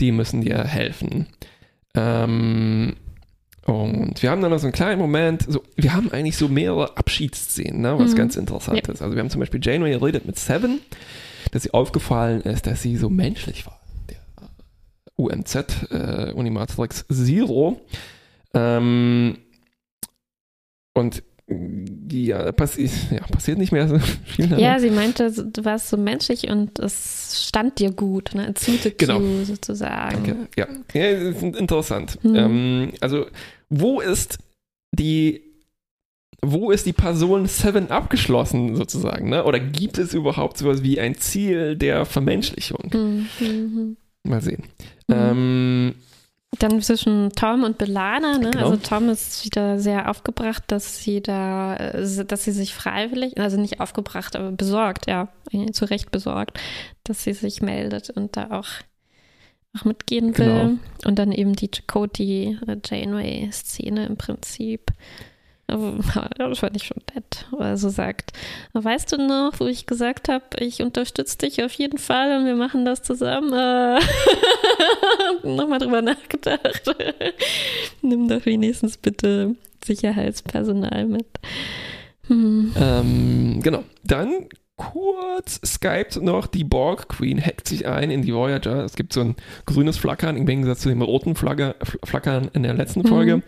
[0.00, 1.28] Die müssen dir helfen.
[1.94, 2.96] Ähm,
[3.66, 6.96] und wir haben dann noch so einen kleinen Moment, so, wir haben eigentlich so mehrere
[6.96, 8.16] Abschiedsszenen, ne, was mhm.
[8.16, 8.92] ganz interessant ja.
[8.92, 9.02] ist.
[9.02, 10.80] Also wir haben zum Beispiel Janeway redet mit Seven,
[11.52, 13.80] dass sie aufgefallen ist, dass sie so menschlich war.
[14.10, 14.16] Der
[15.16, 15.54] UMZ,
[15.90, 17.80] äh, Unimatrix Zero.
[18.52, 19.38] Ähm,
[20.94, 21.22] und
[22.10, 24.58] ja, passi ja, passiert nicht mehr so viel.
[24.58, 28.48] Ja, sie meinte, du warst so menschlich und es stand dir gut, ne?
[28.48, 29.20] It's suited genau.
[29.20, 30.24] you sozusagen.
[30.24, 30.48] Danke.
[30.56, 32.18] Ja, ja interessant.
[32.22, 32.34] Hm.
[32.34, 33.26] Ähm, also,
[33.68, 34.38] wo ist
[34.92, 35.42] die
[36.44, 39.44] wo ist die Person Seven abgeschlossen sozusagen, ne?
[39.44, 42.90] Oder gibt es überhaupt sowas wie ein Ziel der Vermenschlichung?
[42.92, 43.96] Mhm.
[44.24, 44.64] Mal sehen.
[45.06, 45.14] Mhm.
[45.14, 45.94] Ähm,
[46.58, 48.50] dann zwischen Tom und Belana, ne?
[48.50, 48.66] Genau.
[48.66, 53.58] Also Tom ist wieder sehr aufgebracht, dass sie da, äh, dass sie sich freiwillig, also
[53.58, 55.28] nicht aufgebracht, aber besorgt, ja,
[55.72, 56.60] zu Recht besorgt,
[57.04, 58.68] dass sie sich meldet und da auch,
[59.78, 60.46] auch mitgehen will.
[60.46, 60.78] Genau.
[61.06, 64.92] Und dann eben die Chakoti äh, Janeway-Szene im Prinzip.
[66.38, 67.46] Das fand ich schon nett.
[67.58, 68.32] Also sagt,
[68.72, 72.56] weißt du noch, wo ich gesagt habe, ich unterstütze dich auf jeden Fall und wir
[72.56, 73.52] machen das zusammen?
[75.42, 76.82] Äh, Nochmal drüber nachgedacht.
[78.02, 81.26] Nimm doch wenigstens bitte Sicherheitspersonal mit.
[82.28, 82.72] Hm.
[82.76, 83.84] Ähm, genau.
[84.04, 88.84] Dann kurz Skype noch, die Borg Queen hackt sich ein in die Voyager.
[88.84, 92.74] Es gibt so ein grünes Flackern im Gegensatz zu dem roten Flagger, Flackern in der
[92.74, 93.38] letzten Folge.
[93.38, 93.42] Mhm.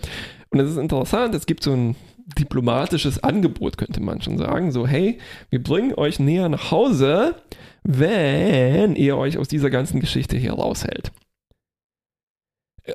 [0.51, 1.97] Und es ist interessant, es gibt so ein
[2.39, 4.73] diplomatisches Angebot, könnte man schon sagen.
[4.73, 5.19] So, hey,
[5.51, 7.37] wir bringen euch näher nach Hause,
[7.83, 11.13] wenn ihr euch aus dieser ganzen Geschichte hier raushält.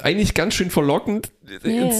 [0.01, 1.31] Eigentlich ganz schön verlockend.
[1.65, 1.91] Yeah.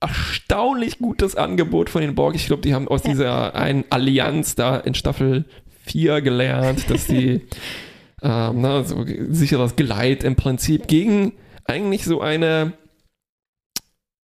[0.00, 2.34] Erstaunlich gutes Angebot von den Borg.
[2.34, 5.46] Ich glaube, die haben aus dieser einen Allianz da in Staffel
[5.86, 7.42] 4 gelernt, dass die
[8.22, 11.32] ähm, na, so sicheres Geleit im Prinzip gegen
[11.64, 12.74] eigentlich so eine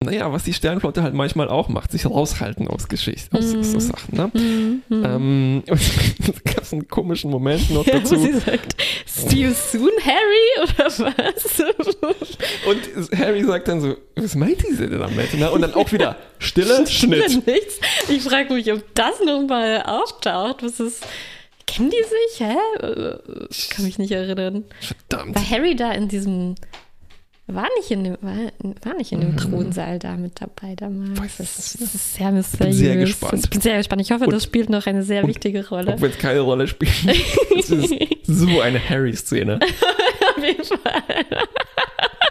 [0.01, 3.63] naja, was die Sternflotte halt manchmal auch macht, sich raushalten aus Geschichten, aus, mm.
[3.63, 4.15] so Sachen.
[4.15, 4.31] Ne?
[4.33, 5.03] Mm, mm.
[5.03, 8.15] Ähm, es gab einen komischen Moment noch dazu.
[8.15, 11.59] Ja, wo sie sagt, see you soon, Harry, oder was?
[12.65, 15.33] Und Harry sagt dann so, was meint diese denn damit?
[15.33, 15.51] Ne?
[15.51, 17.45] Und dann auch wieder Stille, Schnitt.
[17.45, 17.79] Nichts.
[18.07, 20.63] Ich frage mich, ob das nochmal auftaucht.
[20.63, 21.05] Was ist...
[21.67, 22.47] Kennen die sich?
[22.47, 22.55] Hä?
[23.51, 24.63] Ich kann mich nicht erinnern.
[24.79, 25.35] Verdammt.
[25.35, 26.55] War Harry da in diesem
[27.53, 28.35] war nicht in dem, war,
[28.83, 29.37] war nicht in dem mhm.
[29.37, 31.37] Thronsaal da mit dabei damals.
[31.37, 32.75] Das, ist, das ist sehr mysteriös.
[32.75, 33.43] Ich bin sehr gespannt.
[33.43, 34.01] Ich bin sehr gespannt.
[34.01, 35.95] Ich hoffe, und, das spielt noch eine sehr wichtige Rolle.
[35.95, 36.91] Auch wenn es keine Rolle spielt.
[37.55, 37.93] das ist
[38.25, 39.59] so eine Harry-Szene.
[40.39, 41.25] Auf jeden Fall.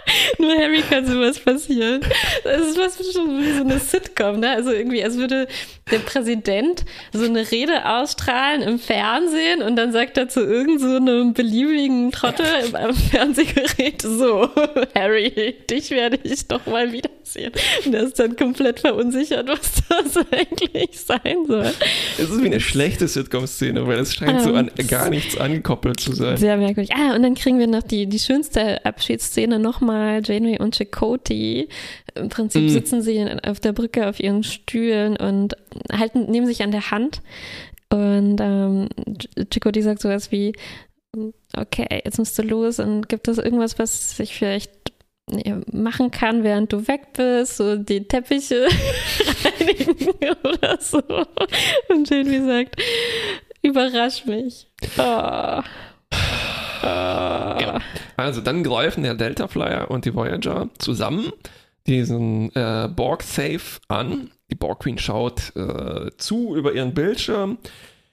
[0.39, 2.01] Nur Harry kann sowas passieren.
[2.45, 4.51] Das ist was schon wie so eine Sitcom, ne?
[4.51, 5.49] Also irgendwie, als würde
[5.91, 10.97] der Präsident so eine Rede ausstrahlen im Fernsehen und dann sagt er zu irgendeinem so
[10.97, 14.49] einem beliebigen Trottel im Fernsehgerät so,
[14.95, 17.53] Harry, dich werde ich doch mal wiedersehen.
[17.85, 21.73] Und er ist dann komplett verunsichert, was das eigentlich sein soll.
[22.19, 26.01] Es ist wie eine schlechte Sitcom-Szene, weil es scheint um, so an gar nichts angekoppelt
[26.01, 26.37] zu sein.
[26.37, 26.95] Sehr merkwürdig.
[26.95, 31.69] Ah, und dann kriegen wir noch die, die schönste Abschiedsszene nochmal, Janeway und Chakoti.
[32.15, 32.69] Im Prinzip mm.
[32.69, 35.57] sitzen sie auf der Brücke auf ihren Stühlen und
[35.93, 37.23] halten, nehmen sich an der Hand.
[37.91, 38.89] Und ähm,
[39.53, 40.53] Chakoti sagt sowas wie,
[41.57, 44.73] okay, jetzt musst du los und gibt es irgendwas, was ich vielleicht
[45.73, 48.67] machen kann, während du weg bist, so die Teppiche
[49.45, 51.03] reinigen oder so.
[51.89, 52.77] Und Janeway sagt,
[53.63, 54.67] überrasch mich.
[54.99, 55.63] Oh.
[56.83, 57.79] Ja.
[58.17, 61.33] Also dann greifen der Delta Flyer und die Voyager zusammen
[61.89, 64.31] diesen äh, Borg Safe an.
[64.51, 67.59] Die Borg Queen schaut äh, zu über ihren Bildschirm.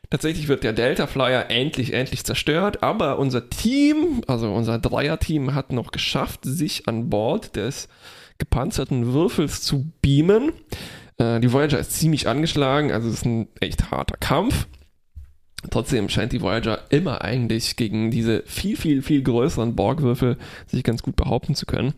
[0.10, 5.72] Tatsächlich wird der Delta Flyer endlich, endlich zerstört, aber unser Team, also unser Dreier-Team, hat
[5.72, 7.90] noch geschafft, sich an Bord des
[8.38, 10.52] gepanzerten Würfels zu beamen.
[11.18, 14.68] Äh, die Voyager ist ziemlich angeschlagen, also es ist ein echt harter Kampf.
[15.70, 20.38] Trotzdem scheint die Voyager immer eigentlich gegen diese viel, viel, viel größeren Borgwürfel
[20.68, 21.94] sich ganz gut behaupten zu können.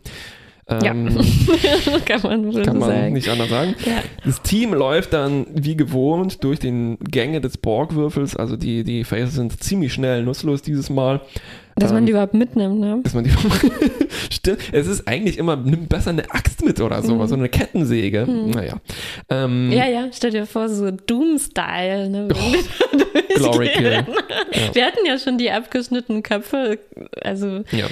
[0.69, 3.13] Ähm, ja, kann man, kann so man sagen.
[3.13, 3.75] nicht anders sagen.
[3.85, 4.03] Ja.
[4.25, 9.35] Das Team läuft dann wie gewohnt durch den Gänge des Borgwürfels, also die, die Phases
[9.35, 11.21] sind ziemlich schnell nutzlos dieses Mal.
[11.77, 12.99] Dass ähm, man die überhaupt mitnimmt, ne?
[13.03, 13.29] Dass man die
[14.31, 14.59] Stimmt.
[14.71, 17.27] Es ist eigentlich immer, nimm besser eine Axt mit oder so, mhm.
[17.27, 18.25] so eine Kettensäge.
[18.25, 18.51] Mhm.
[18.51, 18.73] Naja.
[19.29, 22.27] Ähm, ja, ja, stell dir vor, so Doom-Style, ne?
[22.33, 22.95] Oh,
[23.35, 23.91] Glory Kill.
[23.91, 24.05] Ja.
[24.73, 26.79] Wir hatten ja schon die abgeschnittenen Köpfe,
[27.21, 27.63] also.
[27.71, 27.85] Ja.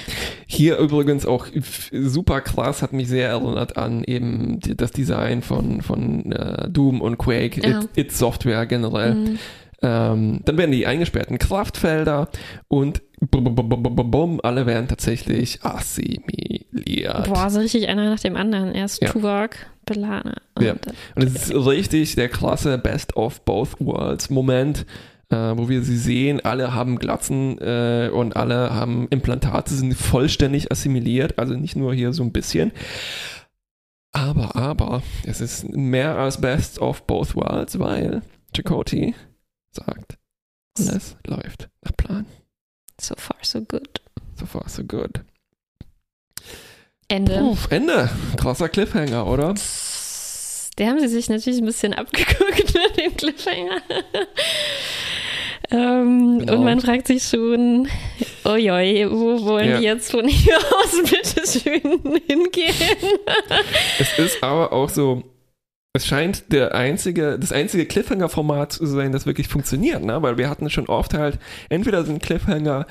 [0.46, 1.46] Hier übrigens auch
[1.92, 7.18] super krass, hat mich sehr erinnert an eben das Design von, von uh, Doom und
[7.18, 7.80] Quake, ja.
[7.80, 9.14] It, It Software generell.
[9.14, 9.38] Mhm.
[9.82, 12.28] Ähm, dann werden die eingesperrten Kraftfelder
[12.68, 17.26] und bum, bum, bum, alle werden tatsächlich assimiliert.
[17.28, 18.74] Boah, so richtig einer nach dem anderen.
[18.74, 19.08] Erst ja.
[19.08, 20.34] Tuvok, Belana.
[20.54, 20.74] Und, ja.
[21.14, 24.86] und es ist richtig der klasse Best of Both Worlds Moment.
[25.28, 30.70] Äh, wo wir sie sehen, alle haben Glatzen äh, und alle haben Implantate, sind vollständig
[30.70, 32.70] assimiliert, also nicht nur hier so ein bisschen.
[34.12, 38.22] Aber, aber, es ist mehr als Best of Both Worlds, weil
[38.54, 39.16] Chakoti
[39.72, 40.16] sagt,
[40.78, 42.26] alles läuft nach Plan.
[43.00, 44.00] So far, so good.
[44.38, 45.20] So far, so good.
[47.08, 47.38] Ende.
[47.38, 48.10] Puh, Ende.
[48.36, 49.54] Krasser Cliffhanger, oder?
[50.78, 53.80] Der haben sie sich natürlich ein bisschen abgeguckt mit dem Cliffhanger.
[55.70, 56.54] ähm, genau.
[56.54, 57.88] Und man fragt sich schon,
[58.44, 59.78] Uiui, wo wollen ja.
[59.78, 62.74] die jetzt von hier aus bitte schön hingehen?
[63.98, 65.22] es ist aber auch so,
[65.96, 70.22] es scheint der einzige, das einzige Cliffhanger-Format zu sein, das wirklich funktioniert, ne?
[70.22, 71.38] Weil wir hatten schon oft halt,
[71.68, 72.86] entweder sind Cliffhanger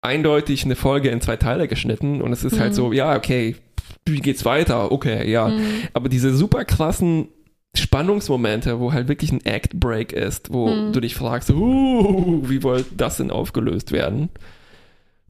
[0.00, 2.64] eindeutig eine Folge in zwei Teile geschnitten und es ist halt mhm.
[2.64, 3.56] halt so, ja, okay,
[4.04, 4.90] wie geht's weiter?
[4.90, 5.48] Okay, ja.
[5.48, 5.82] Mhm.
[5.92, 7.28] Aber diese super krassen
[7.74, 10.92] Spannungsmomente, wo halt wirklich ein Act-Break ist, wo mhm.
[10.92, 14.28] du dich fragst, uh, wie wollte das denn aufgelöst werden?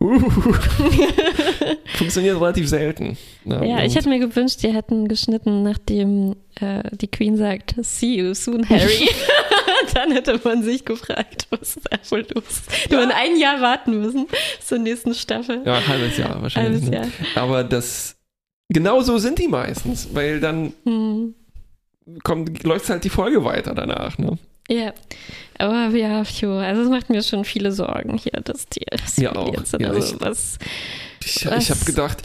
[0.02, 0.18] Uh,
[1.96, 3.16] funktioniert relativ selten.
[3.44, 3.68] Ne?
[3.68, 8.34] Ja, ich hätte mir gewünscht, die hätten geschnitten, nachdem äh, die Queen sagt, see you
[8.34, 9.08] soon, Harry.
[9.94, 12.62] Dann hätte man sich gefragt, was ist da wohl los?
[12.88, 13.08] Du ja.
[13.14, 14.26] ein Jahr warten müssen
[14.60, 15.62] zur nächsten Staffel.
[15.64, 16.82] Ja, ein halbes Jahr wahrscheinlich.
[16.82, 16.96] Halbes ne?
[16.96, 17.42] Jahr.
[17.42, 18.16] Aber das,
[18.68, 21.34] genau so sind die meistens, weil dann hm
[22.22, 24.38] kommt, läuft halt die Folge weiter danach, ne?
[24.68, 24.94] Ja,
[25.58, 29.34] aber ja, phew, also es macht mir schon viele Sorgen hier, dass die, dass ja,
[29.34, 29.52] auch.
[29.54, 29.72] jetzt.
[29.72, 30.58] Ja, also, ich, was,
[31.24, 31.64] ich, was?
[31.64, 32.22] ich habe gedacht,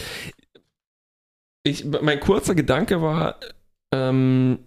[1.63, 3.39] ich, mein kurzer Gedanke war,
[3.91, 4.59] ähm,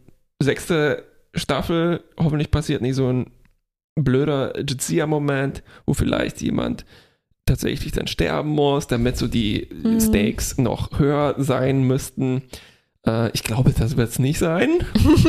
[0.43, 1.05] sechste
[1.35, 3.31] Staffel, hoffentlich passiert nicht so ein
[3.95, 6.85] blöder Jizia-Moment, wo vielleicht jemand
[7.47, 10.01] tatsächlich dann sterben muss, damit so die mhm.
[10.01, 12.43] Stakes noch höher sein müssten.
[13.07, 14.69] Äh, ich glaube, das wird es nicht sein.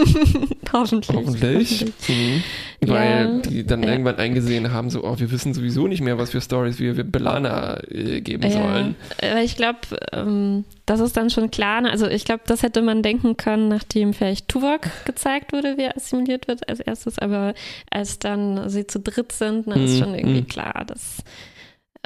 [0.73, 1.15] hoffentlich.
[1.15, 1.85] Hoffentlich.
[2.07, 2.43] Mhm.
[2.81, 3.37] Weil ja.
[3.37, 3.91] die dann ja.
[3.91, 7.03] irgendwann eingesehen haben, so, oh, wir wissen sowieso nicht mehr, was für Stories wir, wir
[7.03, 8.51] Belana äh, geben ja.
[8.51, 8.95] sollen.
[9.21, 9.79] Weil ich glaube,
[10.11, 11.81] ähm, das ist dann schon klar.
[11.81, 11.91] Ne?
[11.91, 15.95] Also ich glaube, das hätte man denken können, nachdem vielleicht Tuvok gezeigt wurde, wie er
[15.95, 17.19] assimiliert wird als erstes.
[17.19, 17.53] Aber
[17.89, 19.99] als dann sie zu dritt sind, dann ist mhm.
[19.99, 20.47] schon irgendwie mhm.
[20.47, 21.23] klar, dass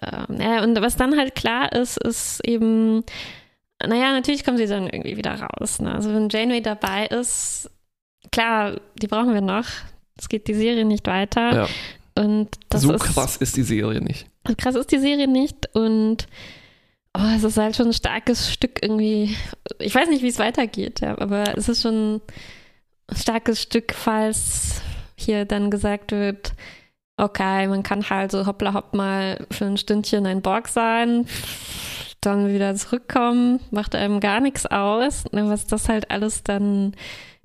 [0.03, 3.03] ähm, ja, und was dann halt klar ist, ist eben,
[3.84, 5.80] naja, natürlich kommen sie dann irgendwie wieder raus.
[5.80, 5.94] Ne?
[5.94, 7.70] Also wenn Janeway dabei ist,
[8.32, 9.66] klar, die brauchen wir noch.
[10.18, 11.54] Es geht die Serie nicht weiter.
[11.54, 11.68] Ja.
[12.18, 14.28] Und so ist, krass ist die Serie nicht.
[14.48, 16.28] So krass ist die Serie nicht und
[17.18, 19.36] oh, es ist halt schon ein starkes Stück irgendwie.
[19.80, 22.22] Ich weiß nicht, wie es weitergeht, ja, aber es ist schon
[23.08, 24.82] ein starkes Stück, falls
[25.18, 26.54] hier dann gesagt wird,
[27.18, 31.28] okay, man kann halt so hoppla hopp mal für ein Stündchen ein Borg sein
[32.26, 36.96] dann wieder zurückkommen, macht einem gar nichts aus, ne, was das halt alles dann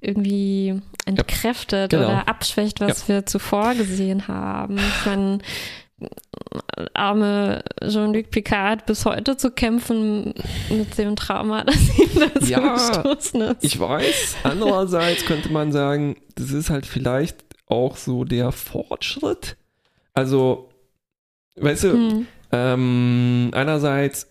[0.00, 2.10] irgendwie entkräftet ja, genau.
[2.10, 3.14] oder abschwächt, was ja.
[3.14, 4.78] wir zuvor gesehen haben.
[4.78, 5.38] Ich meine,
[6.94, 10.34] arme Jean-Luc Picard bis heute zu kämpfen
[10.70, 13.64] mit dem Trauma, das ihm dazu ja, gestoßen ist.
[13.64, 14.36] Ich weiß.
[14.44, 19.56] Andererseits könnte man sagen, das ist halt vielleicht auch so der Fortschritt.
[20.14, 20.70] Also,
[21.56, 22.26] weißt du, hm.
[22.52, 24.29] ähm, einerseits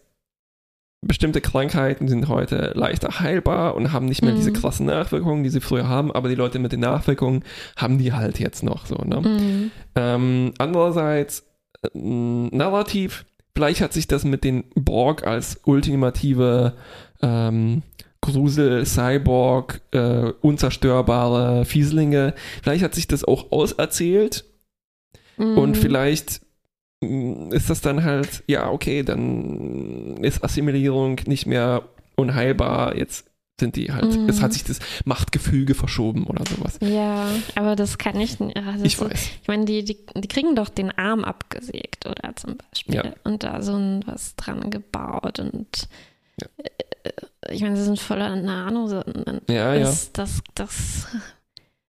[1.01, 4.37] bestimmte Krankheiten sind heute leichter heilbar und haben nicht mehr mhm.
[4.37, 7.43] diese krassen Nachwirkungen, die sie früher haben, aber die Leute mit den Nachwirkungen
[7.77, 8.95] haben die halt jetzt noch so.
[8.95, 9.21] Ne?
[9.21, 9.71] Mhm.
[9.95, 11.45] Ähm, andererseits,
[11.83, 13.25] äh, narrativ,
[13.55, 16.73] vielleicht hat sich das mit den Borg als ultimative
[17.21, 17.83] ähm,
[18.21, 24.43] Grusel, Cyborg, äh, unzerstörbare Fieslinge, vielleicht hat sich das auch auserzählt
[25.37, 25.57] mhm.
[25.57, 26.41] und vielleicht
[27.01, 31.83] ist das dann halt, ja, okay, dann ist Assimilierung nicht mehr
[32.15, 33.25] unheilbar, jetzt
[33.59, 34.29] sind die halt, mm.
[34.29, 36.79] es hat sich das Machtgefüge verschoben oder sowas.
[36.81, 38.55] Ja, aber das kann ich nicht.
[38.57, 39.29] Also ich weiß.
[39.41, 43.13] Ich meine, die, die, die kriegen doch den Arm abgesägt oder zum Beispiel ja.
[43.23, 45.89] und da so ein, was dran gebaut und
[46.41, 46.47] ja.
[46.57, 49.03] Äh, ich meine, sie sind voller Nano.
[49.49, 49.79] Ja, ja.
[49.79, 50.11] Das,
[50.53, 51.07] das,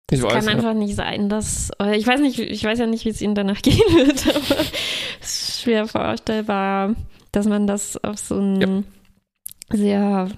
[0.09, 0.73] ich kann weiß, einfach ja.
[0.73, 3.77] nicht sein, dass, ich weiß nicht, ich weiß ja nicht, wie es ihnen danach gehen
[3.77, 4.61] wird, aber
[5.21, 6.95] es ist schwer vorstellbar,
[7.31, 8.85] dass man das auf so einen
[9.69, 9.77] ja.
[9.77, 10.29] sehr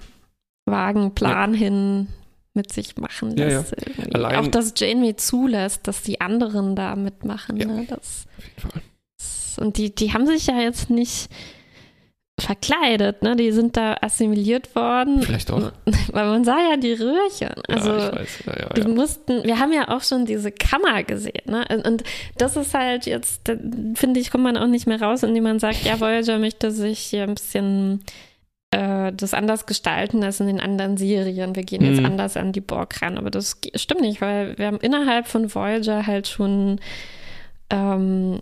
[0.65, 1.59] vagen Plan ja.
[1.59, 2.07] hin
[2.53, 3.75] mit sich machen lässt.
[4.15, 7.57] Auch dass Janeway zulässt, dass die anderen da mitmachen.
[7.57, 7.85] Ne?
[7.87, 8.81] Das, auf jeden Fall.
[9.63, 11.29] Und die, die haben sich ja jetzt nicht
[12.39, 13.35] verkleidet, ne?
[13.35, 15.21] Die sind da assimiliert worden.
[15.21, 15.71] Vielleicht auch.
[16.11, 17.53] Weil man sah ja die Röhrchen.
[17.67, 18.39] Also ja, ich weiß.
[18.45, 21.65] Ja, ja, die mussten, wir haben ja auch schon diese Kammer gesehen, ne?
[21.85, 22.03] Und
[22.37, 23.51] das ist halt jetzt,
[23.95, 26.99] finde ich, kommt man auch nicht mehr raus, indem man sagt, ja, Voyager möchte sich
[26.99, 28.01] hier ein bisschen
[28.71, 31.55] äh, das anders gestalten als in den anderen Serien.
[31.55, 32.05] Wir gehen jetzt mhm.
[32.05, 33.17] anders an die Borg ran.
[33.17, 36.79] Aber das stimmt nicht, weil wir haben innerhalb von Voyager halt schon
[37.71, 38.41] ähm,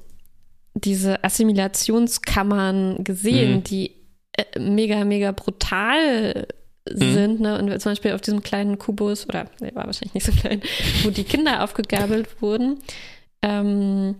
[0.83, 3.63] diese Assimilationskammern gesehen, mhm.
[3.63, 3.91] die
[4.33, 6.47] äh, mega, mega brutal
[6.89, 7.13] mhm.
[7.13, 7.39] sind.
[7.39, 7.57] Ne?
[7.59, 10.61] Und zum Beispiel auf diesem kleinen Kubus, oder der war wahrscheinlich nicht so klein,
[11.03, 12.79] wo die Kinder aufgegabelt wurden,
[13.41, 14.15] ähm,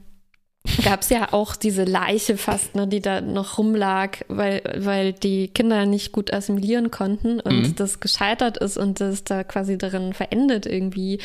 [0.84, 5.48] gab es ja auch diese Leiche fast, ne, die da noch rumlag, weil, weil die
[5.48, 7.76] Kinder nicht gut assimilieren konnten und mhm.
[7.76, 11.20] das gescheitert ist und das da quasi darin verendet irgendwie.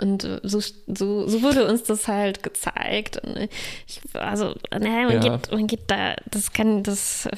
[0.00, 3.20] Und so, so, so wurde uns das halt gezeigt.
[3.22, 3.48] Und
[3.86, 5.36] ich, also, naja, man, ja.
[5.36, 7.28] geht, man geht da, das kann, das,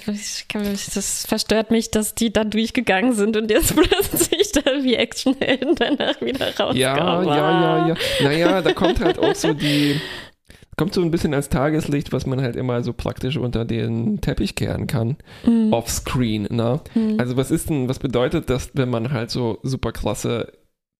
[0.48, 5.74] kann, das verstört mich, dass die da durchgegangen sind und jetzt plötzlich da wie Actionhelden
[5.74, 6.76] danach wieder rauskommen.
[6.76, 7.94] Ja, ja, ja, ja.
[8.22, 9.98] Naja, da kommt halt auch so die,
[10.80, 14.54] kommt so ein bisschen als Tageslicht, was man halt immer so praktisch unter den Teppich
[14.54, 15.16] kehren kann.
[15.44, 15.74] Mhm.
[15.74, 16.80] Offscreen, ne?
[16.94, 17.16] Mhm.
[17.18, 20.52] Also was ist denn, was bedeutet das, wenn man halt so super klasse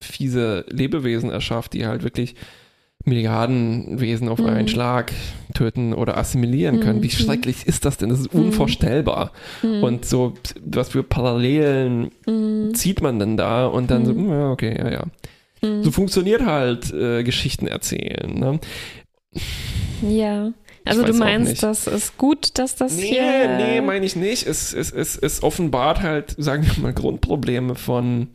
[0.03, 2.34] fiese Lebewesen erschafft, die halt wirklich
[3.05, 4.46] Milliardenwesen auf mhm.
[4.46, 5.12] einen Schlag
[5.55, 6.98] töten oder assimilieren können.
[6.98, 7.03] Mhm.
[7.03, 8.11] Wie schrecklich ist das denn?
[8.11, 8.46] Das ist mhm.
[8.46, 9.32] unvorstellbar.
[9.62, 9.82] Mhm.
[9.82, 12.74] Und so, was für Parallelen mhm.
[12.74, 15.05] zieht man denn da und dann so, ja, okay, ja, ja.
[15.62, 18.32] So funktioniert halt äh, Geschichten erzählen.
[18.34, 18.61] Ne?
[20.09, 20.53] Ja.
[20.86, 23.57] Also du meinst, das ist gut, dass das nee, hier...
[23.59, 24.46] Nee, meine ich nicht.
[24.46, 28.28] Es, es, es, es offenbart halt, sagen wir mal, Grundprobleme von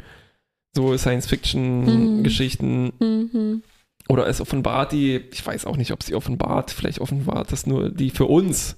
[0.75, 2.93] so Science-Fiction-Geschichten.
[2.99, 3.63] Mhm.
[4.07, 7.89] Oder es offenbart die, ich weiß auch nicht, ob sie offenbart, vielleicht offenbart das nur
[7.89, 8.77] die für uns.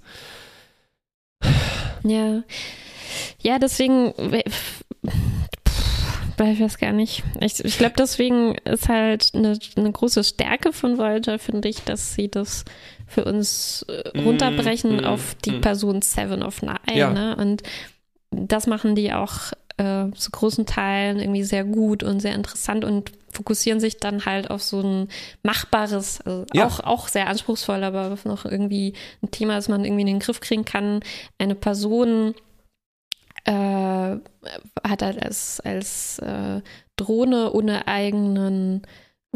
[2.04, 2.44] Ja.
[3.42, 4.14] Ja, deswegen,
[6.46, 7.24] ich weiß gar nicht.
[7.42, 12.14] Ich, ich glaube, deswegen ist halt eine, eine, große Stärke von Voyager, finde ich, dass
[12.14, 12.64] sie das
[13.06, 15.62] für uns äh, runterbrechen mm, auf die mm.
[15.62, 16.78] Person Seven of Nine.
[16.94, 17.12] Ja.
[17.12, 17.36] Ne?
[17.36, 17.64] Und
[18.32, 23.12] das machen die auch äh, zu großen Teilen irgendwie sehr gut und sehr interessant und
[23.32, 25.10] fokussieren sich dann halt auf so ein
[25.44, 26.66] machbares, also ja.
[26.66, 30.40] auch, auch sehr anspruchsvoll, aber noch irgendwie ein Thema, das man irgendwie in den Griff
[30.40, 31.02] kriegen kann.
[31.38, 32.34] Eine Person
[33.46, 36.62] äh, hat halt als, als äh,
[36.96, 38.82] Drohne ohne eigenen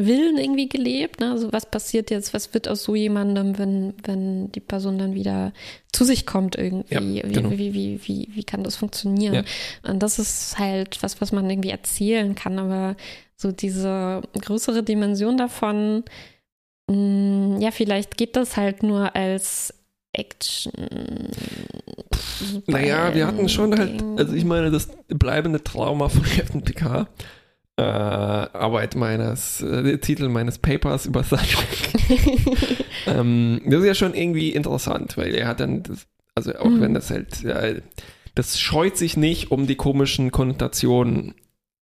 [0.06, 1.20] Willen irgendwie gelebt.
[1.20, 1.32] Ne?
[1.32, 5.54] Also was passiert jetzt, was wird aus so jemandem, wenn, wenn die Person dann wieder
[5.92, 7.20] zu sich kommt irgendwie?
[7.20, 7.52] Ja, genau.
[7.52, 9.34] wie, wie, wie, wie, kann das funktionieren?
[9.34, 9.44] Ja.
[9.84, 12.96] Und das ist halt was, was man irgendwie erzählen kann, aber
[13.36, 16.04] so diese größere Dimension davon,
[16.88, 19.74] mh, mm, ja, vielleicht geht das halt nur als
[20.14, 20.74] Action.
[22.68, 27.08] Naja, wir hatten schon halt, also ich meine, das bleibende Trauma von Captain Picard
[27.78, 32.06] äh, Arbeit meines, äh, Titel meines Papers über Star Trek.
[33.08, 36.82] ähm, das ist ja schon irgendwie interessant, weil er hat dann, das, also auch mhm.
[36.82, 37.82] wenn das halt, äh,
[38.36, 41.34] das scheut sich nicht um die komischen Konnotationen,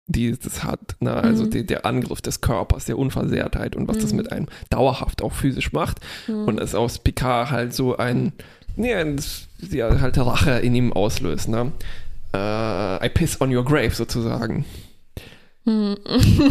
[0.06, 0.96] die das hat.
[1.00, 1.12] Ne?
[1.12, 1.50] Also mhm.
[1.50, 4.00] die, der Angriff des Körpers, der Unversehrtheit und was mhm.
[4.02, 6.00] das mit einem dauerhaft auch physisch macht.
[6.28, 6.44] Mhm.
[6.44, 8.32] Und es aus Picard halt so ein,
[8.76, 9.04] ja,
[9.70, 11.48] ja halt Rache in ihm auslöst.
[11.48, 11.72] Ne?
[12.34, 14.64] Uh, I piss on your grave sozusagen.
[15.66, 15.96] Hm.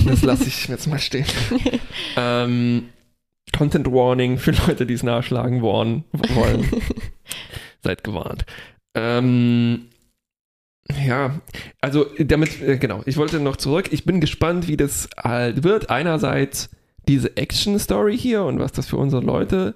[0.05, 1.25] Das lasse ich jetzt mal stehen.
[2.17, 2.89] ähm,
[3.55, 6.03] Content Warning für Leute, die es nachschlagen wollen.
[6.11, 6.69] wollen.
[7.83, 8.45] Seid gewarnt.
[8.93, 9.87] Ähm,
[11.05, 11.39] ja,
[11.81, 13.89] also damit, äh, genau, ich wollte noch zurück.
[13.91, 15.89] Ich bin gespannt, wie das halt wird.
[15.89, 16.69] Einerseits
[17.07, 19.75] diese Action-Story hier und was das für unsere Leute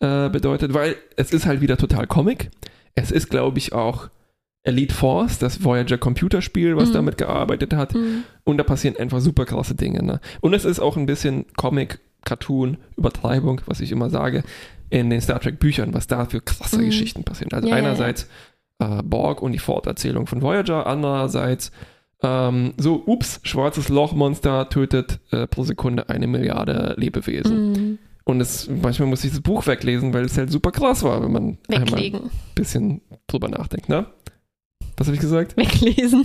[0.00, 2.50] äh, bedeutet, weil es ist halt wieder total Comic.
[2.94, 4.10] Es ist, glaube ich, auch
[4.62, 6.94] Elite Force, das Voyager Computerspiel, was mhm.
[6.94, 7.94] damit gearbeitet hat.
[7.94, 8.24] Mhm.
[8.44, 10.02] Und da passieren einfach super krasse Dinge.
[10.02, 10.20] Ne?
[10.40, 14.42] Und es ist auch ein bisschen Comic, Cartoon, Übertreibung, was ich immer sage,
[14.90, 16.86] in den Star Trek Büchern, was da für krasse mhm.
[16.86, 17.52] Geschichten passieren.
[17.52, 18.28] Also ja, einerseits
[18.78, 21.72] äh, Borg und die Forterzählung von Voyager, andererseits
[22.22, 27.72] ähm, so, ups, schwarzes Lochmonster tötet äh, pro Sekunde eine Milliarde Lebewesen.
[27.72, 27.98] Mhm.
[28.24, 31.32] Und es, manchmal muss ich das Buch weglesen, weil es halt super krass war, wenn
[31.32, 32.16] man Weglegen.
[32.16, 34.06] einmal ein bisschen drüber nachdenkt, ne?
[34.98, 35.56] Was habe ich gesagt?
[35.56, 36.24] Weglesen.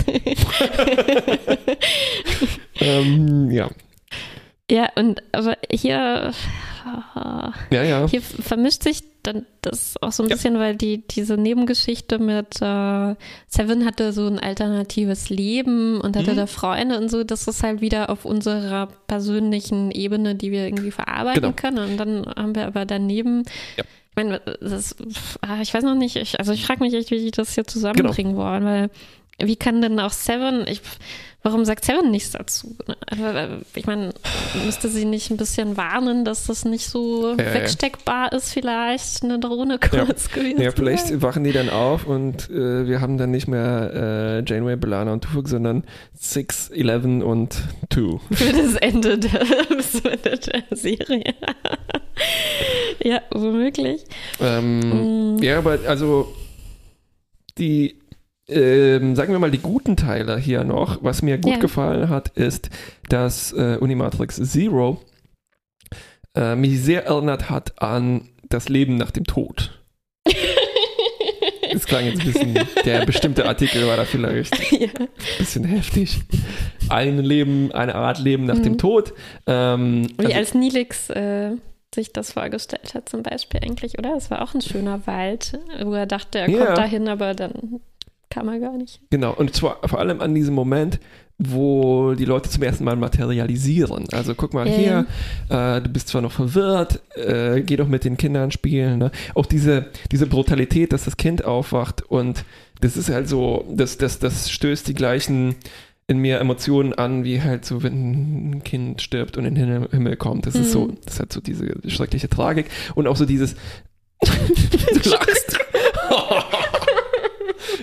[2.80, 3.69] ähm, ja.
[4.69, 6.34] Ja, und aber hier,
[7.69, 8.07] ja, ja.
[8.07, 13.15] hier vermischt sich dann das auch so ein bisschen, weil die diese Nebengeschichte mit äh,
[13.47, 16.38] Seven hatte so ein alternatives Leben und hatte mhm.
[16.38, 20.91] da Freunde und so, das ist halt wieder auf unserer persönlichen Ebene, die wir irgendwie
[20.91, 21.53] verarbeiten genau.
[21.55, 21.91] können.
[21.91, 23.43] Und dann haben wir aber daneben
[23.78, 23.84] ja
[24.14, 24.95] ich meine, das,
[25.41, 27.66] ah, ich weiß noch nicht, ich, also ich frage mich echt, wie die das hier
[27.66, 28.45] zusammenbringen genau.
[28.45, 28.89] wollen, weil
[29.39, 30.82] wie kann denn auch Seven, ich,
[31.44, 32.76] warum sagt Seven nichts dazu?
[33.12, 34.14] Äh, ich meine,
[34.66, 39.39] müsste sie nicht ein bisschen warnen, dass das nicht so äh, wegsteckbar ist, vielleicht eine
[39.39, 40.36] Drohne kurz ja.
[40.36, 40.62] gewesen?
[40.62, 44.78] Ja, vielleicht wachen die dann auf und äh, wir haben dann nicht mehr äh, Janeway,
[44.78, 45.84] Belana und Tufuk, sondern
[46.14, 47.54] 6, 11 und
[47.94, 48.20] 2.
[48.32, 51.36] Für das Ende der, der Serie.
[53.04, 54.06] ja, womöglich.
[54.39, 55.44] Ähm, mm.
[55.44, 56.34] Ja, aber also
[57.58, 58.00] die
[58.48, 61.04] ähm, sagen wir mal, die guten Teile hier noch.
[61.04, 61.60] Was mir gut ja.
[61.60, 62.70] gefallen hat, ist,
[63.10, 65.02] dass äh, Unimatrix Zero
[66.36, 69.80] äh, mich sehr erinnert hat an das Leben nach dem Tod.
[71.72, 74.89] Das klang jetzt ein bisschen, der bestimmte Artikel war da vielleicht ja.
[75.00, 75.08] ein
[75.39, 76.20] bisschen heftig.
[76.88, 78.64] Ein Leben, eine Art Leben nach mhm.
[78.64, 79.14] dem Tod.
[79.48, 81.54] Ähm, Wie also, als Nilix äh,
[81.96, 84.16] sich das vorgestellt hat zum Beispiel eigentlich, oder?
[84.16, 86.66] Es war auch ein schöner Wald, wo er dachte, er ja.
[86.66, 87.80] kommt dahin, aber dann
[88.34, 89.00] kam er gar nicht.
[89.12, 91.00] Genau, und zwar vor allem an diesem Moment,
[91.38, 94.08] wo die Leute zum ersten Mal materialisieren.
[94.12, 95.06] Also guck mal yeah.
[95.50, 99.00] hier, äh, du bist zwar noch verwirrt, äh, geh doch mit den Kindern spielen.
[99.00, 99.12] Ne?
[99.36, 102.44] Auch diese, diese Brutalität, dass das Kind aufwacht und
[102.82, 105.56] das ist halt so, das, das, das stößt die gleichen
[106.08, 110.18] in mir Emotionen an, wie halt so, wenn ein Kind stirbt und in den Himmel
[110.18, 110.46] kommt.
[110.46, 110.62] Das mhm.
[110.62, 110.98] ist so, mhm.
[111.06, 113.56] das hat so diese schreckliche Tragik und auch so dieses,
[114.22, 115.60] du lachst.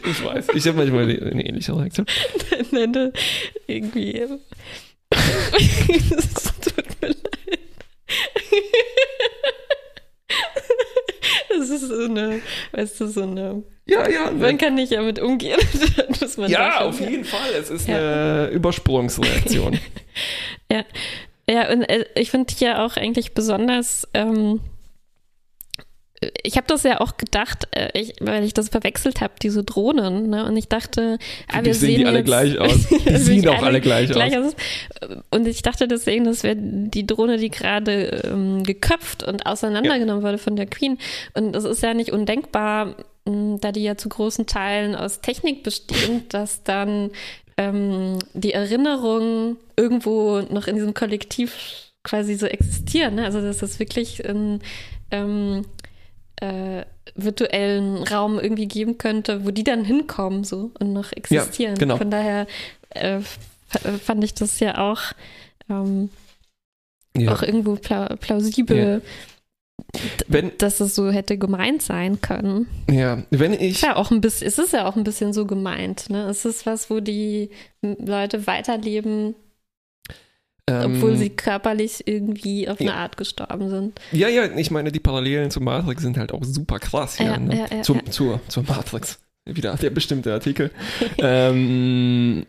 [0.04, 2.06] ich weiß, ich habe manchmal eine ähnliche Reaktion.
[2.70, 3.12] Nein, nein,
[3.66, 4.20] irgendwie.
[5.10, 7.40] Es tut mir leid.
[11.50, 12.40] Das ist so eine,
[12.72, 13.62] weißt du, so eine.
[13.86, 14.30] Ja, ja.
[14.30, 15.58] Man kann nicht damit umgehen.
[16.48, 17.50] ja, auf jeden Fall.
[17.58, 17.96] Es ist ja.
[17.96, 19.78] eine Übersprungsreaktion.
[20.70, 20.84] ja.
[21.48, 24.06] Ja, und äh, ich finde ja auch eigentlich besonders.
[24.14, 24.60] Ähm,
[26.42, 30.28] ich habe das ja auch gedacht, äh, ich, weil ich das verwechselt habe, diese Drohnen.
[30.28, 30.44] Ne?
[30.44, 31.18] Und ich dachte,
[31.48, 32.88] ah, wir sehen die alle jetzt, gleich aus.
[32.88, 34.54] Die sehen auch alle gleich, gleich aus.
[35.00, 35.16] aus.
[35.30, 40.28] Und ich dachte deswegen, das wäre die Drohne, die gerade ähm, geköpft und auseinandergenommen ja.
[40.28, 40.98] wurde von der Queen.
[41.32, 45.62] Und das ist ja nicht undenkbar, mh, da die ja zu großen Teilen aus Technik
[45.62, 47.12] bestehen, dass dann
[47.56, 53.14] ähm, die Erinnerungen irgendwo noch in diesem Kollektiv quasi so existieren.
[53.14, 53.24] Ne?
[53.24, 54.60] Also dass das wirklich ein
[55.10, 55.64] ähm,
[56.40, 56.84] äh,
[57.14, 61.74] virtuellen Raum irgendwie geben könnte, wo die dann hinkommen so und noch existieren.
[61.74, 61.96] Ja, genau.
[61.96, 62.46] Von daher
[62.90, 63.20] äh,
[64.02, 65.00] fand ich das ja auch,
[65.68, 66.10] ähm,
[67.16, 67.32] ja.
[67.32, 69.02] auch irgendwo pla plausibel.
[69.02, 69.10] Ja.
[70.28, 72.68] Wenn, dass es so hätte gemeint sein können.
[72.88, 73.80] Ja, wenn ich.
[73.80, 76.28] Ja auch ein bisschen, es ist ja auch ein bisschen so gemeint, ne?
[76.28, 77.50] Es ist was, wo die
[77.82, 79.34] Leute weiterleben,
[80.70, 82.96] ähm, Obwohl sie körperlich irgendwie auf eine ja.
[82.96, 84.00] Art gestorben sind.
[84.12, 87.26] Ja, ja, ich meine, die Parallelen zur Matrix sind halt auch super krass hier.
[87.26, 87.58] Ja, ne?
[87.58, 89.18] ja, ja, zur, Zur, zur Matrix.
[89.46, 90.70] Wieder der bestimmte Artikel.
[91.18, 92.46] ähm,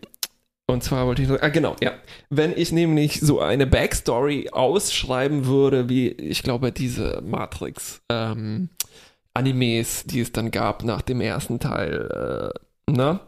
[0.68, 1.94] und zwar wollte ich sagen, ah, genau, ja.
[2.30, 8.70] Wenn ich nämlich so eine Backstory ausschreiben würde, wie ich glaube, diese Matrix ähm,
[9.34, 12.54] Animes, die es dann gab nach dem ersten Teil,
[12.88, 13.20] äh, ne?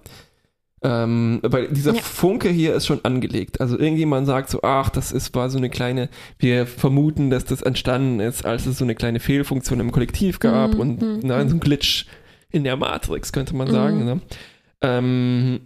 [0.86, 2.02] Ähm, weil dieser ja.
[2.02, 3.62] Funke hier ist schon angelegt.
[3.62, 6.10] Also irgendjemand sagt so, ach, das ist, war so eine kleine,
[6.40, 10.74] wir vermuten, dass das entstanden ist, als es so eine kleine Fehlfunktion im Kollektiv gab
[10.74, 10.80] mhm.
[10.80, 11.20] und mhm.
[11.24, 12.06] na, so ein Glitch
[12.52, 14.00] in der Matrix, könnte man sagen.
[14.00, 14.06] Mhm.
[14.06, 14.22] Ne?
[14.82, 15.60] Ähm,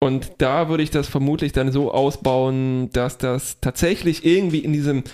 [0.00, 5.04] und da würde ich das vermutlich dann so ausbauen, dass das tatsächlich irgendwie in diesem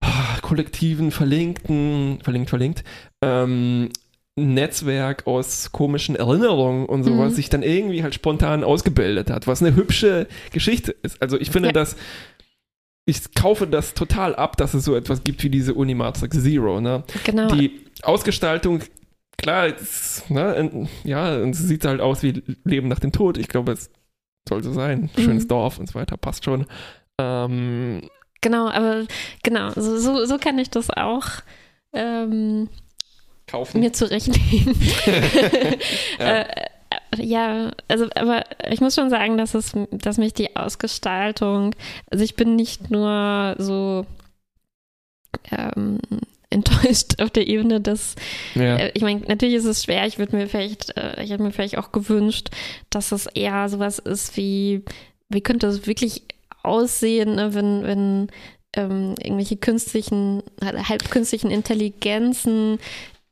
[0.00, 2.84] ah, kollektiven, verlinkten, verlinkt, verlinkt,
[3.22, 3.90] ähm,
[4.36, 7.36] Netzwerk aus komischen Erinnerungen und sowas mhm.
[7.36, 11.20] sich dann irgendwie halt spontan ausgebildet hat, was eine hübsche Geschichte ist.
[11.20, 11.72] Also ich finde ja.
[11.72, 11.96] das,
[13.06, 16.80] ich kaufe das total ab, dass es so etwas gibt wie diese Unimatrix Zero.
[16.80, 17.02] Ne?
[17.24, 17.48] Genau.
[17.48, 18.80] Die Ausgestaltung,
[19.36, 23.36] klar, ist, ne, ja, und es sieht halt aus wie Leben nach dem Tod.
[23.36, 23.90] Ich glaube, es
[24.48, 25.10] soll so sein.
[25.16, 25.48] Schönes mhm.
[25.48, 26.66] Dorf und so weiter, passt schon.
[27.18, 28.08] Ähm,
[28.40, 29.04] genau, aber
[29.42, 31.26] genau, so, so, so kann ich das auch.
[31.92, 32.68] Ähm,
[33.50, 33.80] kaufen.
[33.80, 34.74] Mir zurechtlegen.
[36.18, 36.40] ja.
[36.40, 36.46] Äh,
[37.18, 41.74] ja, also, aber ich muss schon sagen, dass es, dass mich die Ausgestaltung,
[42.10, 44.06] also ich bin nicht nur so
[45.50, 45.98] ähm,
[46.50, 48.16] enttäuscht auf der Ebene, dass
[48.54, 48.76] ja.
[48.76, 51.52] äh, ich meine, natürlich ist es schwer, ich würde mir vielleicht, äh, ich hätte mir
[51.52, 52.50] vielleicht auch gewünscht,
[52.90, 54.84] dass es eher sowas ist wie,
[55.28, 56.22] wie könnte es wirklich
[56.62, 58.28] aussehen, ne, wenn, wenn
[58.74, 62.78] ähm, irgendwelche künstlichen, halbkünstlichen Intelligenzen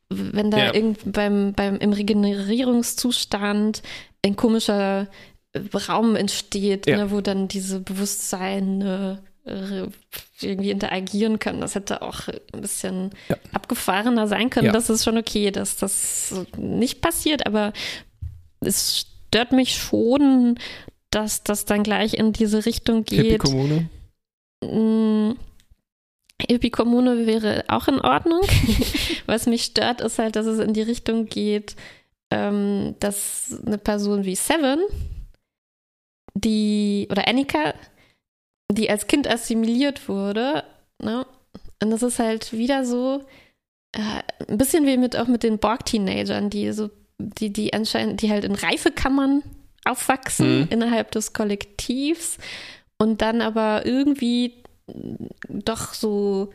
[0.09, 0.73] wenn da ja.
[0.73, 3.83] irgend beim, beim, im Regenerierungszustand
[4.25, 5.07] ein komischer
[5.87, 6.97] Raum entsteht, ja.
[6.97, 9.87] ne, wo dann diese Bewusstseine äh,
[10.41, 11.61] irgendwie interagieren können.
[11.61, 13.35] Das hätte auch ein bisschen ja.
[13.53, 14.73] abgefahrener sein können.
[14.73, 17.73] Das ist schon okay, dass das nicht passiert, aber
[18.61, 20.57] es stört mich schon,
[21.09, 23.41] dass das dann gleich in diese Richtung geht.
[23.43, 23.89] Hippie-Kommune?
[24.63, 25.31] Mm,
[26.47, 28.41] Epi-Kommune wäre auch in Ordnung.
[29.25, 31.75] Was mich stört, ist halt, dass es in die Richtung geht,
[32.31, 34.79] ähm, dass eine Person wie Seven,
[36.33, 37.73] die, oder Annika,
[38.71, 40.63] die als Kind assimiliert wurde,
[41.01, 41.25] ne?
[41.81, 43.23] Und das ist halt wieder so,
[43.93, 48.29] äh, ein bisschen wie mit auch mit den Borg-Teenagern, die so, die, die anscheinend, die
[48.29, 49.43] halt in Reifekammern
[49.85, 50.67] aufwachsen mhm.
[50.69, 52.37] innerhalb des Kollektivs
[52.97, 54.58] und dann aber irgendwie
[55.47, 56.49] doch so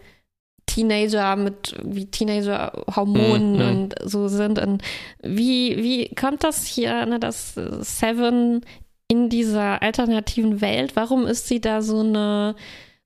[0.66, 3.68] Teenager mit wie Teenager-Hormonen mhm.
[3.68, 4.58] und so sind.
[4.58, 4.82] Und
[5.22, 8.62] wie, wie kommt das hier, ne, dass Seven
[9.08, 12.56] in dieser alternativen Welt, warum ist sie da so eine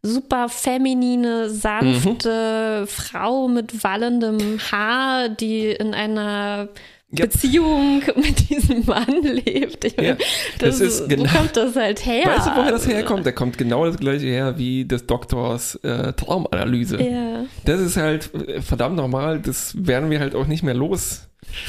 [0.03, 2.87] super feminine, sanfte mhm.
[2.87, 6.69] Frau mit wallendem Haar, die in einer
[7.11, 7.25] ja.
[7.25, 9.85] Beziehung mit diesem Mann lebt.
[9.85, 10.15] Ich ja,
[10.59, 12.27] das, das ist genau, wo kommt das halt her?
[12.27, 13.27] Weißt du, woher das herkommt?
[13.27, 17.01] Da kommt genau das gleiche her wie des Doktors äh, Traumanalyse.
[17.03, 17.45] Ja.
[17.65, 21.29] Das ist halt äh, verdammt normal, das werden wir halt auch nicht mehr los.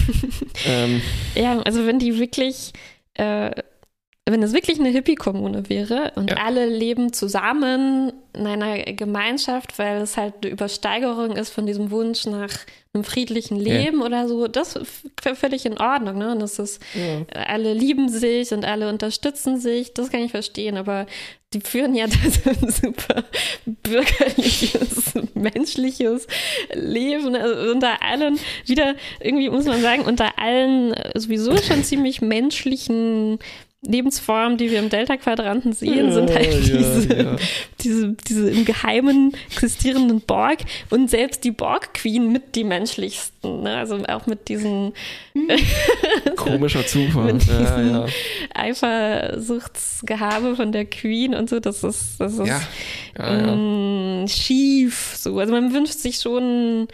[0.66, 1.02] ähm.
[1.36, 2.74] Ja, also wenn die wirklich
[3.14, 3.52] äh,
[4.32, 6.38] wenn es wirklich eine Hippie-Kommune wäre und ja.
[6.38, 12.26] alle leben zusammen in einer Gemeinschaft, weil es halt eine Übersteigerung ist von diesem Wunsch
[12.26, 12.52] nach
[12.94, 14.06] einem friedlichen Leben ja.
[14.06, 14.76] oder so, das
[15.22, 16.18] wäre völlig in Ordnung.
[16.18, 16.32] Ne?
[16.32, 17.26] Und das ist, ja.
[17.46, 21.06] alle lieben sich und alle unterstützen sich, das kann ich verstehen, aber
[21.54, 22.06] die führen ja
[22.54, 23.24] das super
[23.66, 26.28] bürgerliches, menschliches
[26.74, 27.36] Leben.
[27.36, 33.40] Also unter allen, wieder irgendwie muss man sagen, unter allen sowieso schon ziemlich menschlichen
[33.82, 37.36] Lebensformen, die wir im Delta-Quadranten sehen, sind halt diese, ja,
[37.80, 40.60] diese, diese im Geheimen existierenden Borg
[40.90, 43.64] und selbst die Borg-Queen mit die menschlichsten.
[43.64, 43.78] Ne?
[43.78, 44.92] Also auch mit diesen
[46.36, 47.34] komischer Zufall.
[47.34, 48.06] mit ja,
[48.54, 52.52] Eifersuchtsgehabe von der Queen und so, das ist, das ist
[53.18, 55.14] ähm, schief.
[55.16, 55.40] So.
[55.40, 56.90] Also man wünscht sich schon,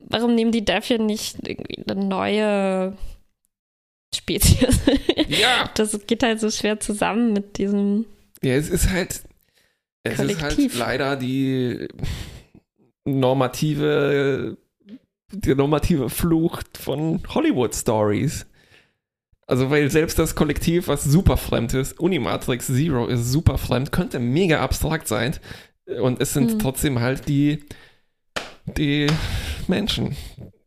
[0.00, 2.94] warum nehmen die dafür nicht irgendwie eine neue
[4.14, 4.80] Spezies.
[5.28, 5.70] Ja.
[5.74, 8.06] Das geht halt so schwer zusammen mit diesem.
[8.42, 9.22] Ja, es ist halt.
[10.02, 10.42] Es Kollektiv.
[10.42, 11.88] ist halt leider die
[13.04, 14.56] normative,
[15.32, 18.46] die normative Flucht von Hollywood-Stories.
[19.46, 24.20] Also, weil selbst das Kollektiv, was super fremd ist, Unimatrix Zero ist super fremd, könnte
[24.20, 25.36] mega abstrakt sein.
[26.00, 26.58] Und es sind mhm.
[26.60, 27.64] trotzdem halt die,
[28.76, 29.08] die
[29.66, 30.16] Menschen,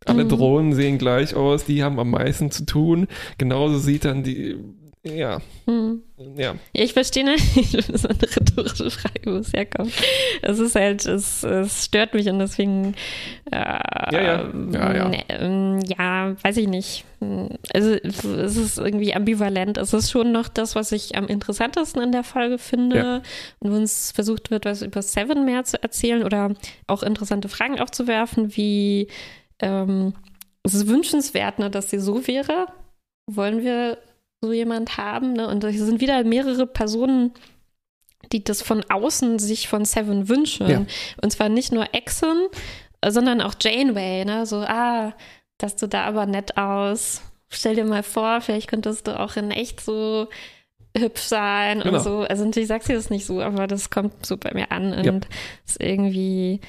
[0.05, 0.29] alle mhm.
[0.29, 3.07] Drohnen sehen gleich aus, die haben am meisten zu tun.
[3.37, 4.57] Genauso sieht dann die,
[5.05, 5.41] ja.
[5.65, 6.01] Mhm.
[6.37, 6.55] ja.
[6.71, 9.91] Ich verstehe nicht, das ist eine rhetorische Frage, wo es herkommt.
[10.41, 12.95] Es ist halt, es, es stört mich und deswegen,
[13.51, 14.49] äh, ja, ja.
[14.71, 15.09] Ja, ja.
[15.09, 17.03] Ne, ja, weiß ich nicht.
[17.73, 19.77] Also, es ist irgendwie ambivalent.
[19.77, 22.97] Es ist schon noch das, was ich am interessantesten in der Folge finde.
[22.97, 23.21] Ja.
[23.59, 26.53] Und wo uns versucht wird, was über Seven mehr zu erzählen oder
[26.87, 29.07] auch interessante Fragen aufzuwerfen, wie
[29.63, 30.13] ähm,
[30.63, 32.67] es ist wünschenswert, ne, dass sie so wäre.
[33.27, 33.97] Wollen wir
[34.41, 35.33] so jemand haben?
[35.33, 35.47] Ne?
[35.47, 37.31] Und es sind wieder mehrere Personen,
[38.31, 40.69] die das von außen sich von Seven wünschen.
[40.69, 40.85] Ja.
[41.21, 42.47] Und zwar nicht nur Exxon,
[43.05, 44.25] sondern auch Janeway.
[44.25, 44.45] Ne?
[44.45, 45.13] So, ah,
[45.57, 47.21] dass du da aber nett aus.
[47.49, 50.27] Stell dir mal vor, vielleicht könntest du auch in echt so
[50.97, 51.97] hübsch sein genau.
[51.97, 52.19] und so.
[52.21, 55.05] Also natürlich sagst du das nicht so, aber das kommt so bei mir an und
[55.05, 55.13] ja.
[55.65, 56.61] ist irgendwie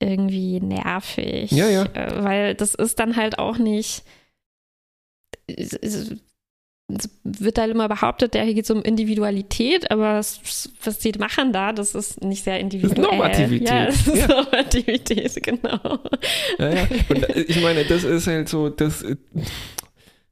[0.00, 1.50] irgendwie nervig.
[1.52, 1.84] Ja, ja.
[1.94, 4.02] Äh, weil das ist dann halt auch nicht.
[5.46, 6.14] Es
[7.22, 11.52] wird halt immer behauptet, ja, hier geht es um Individualität, aber was, was die machen
[11.52, 12.96] da, das ist nicht sehr individuell.
[12.96, 13.68] Das ist Normativität.
[13.68, 14.26] Ja, das ist ja.
[14.26, 15.98] Normativität, genau.
[16.58, 16.88] Ja, ja.
[17.08, 19.04] Und äh, ich meine, das ist halt so, das.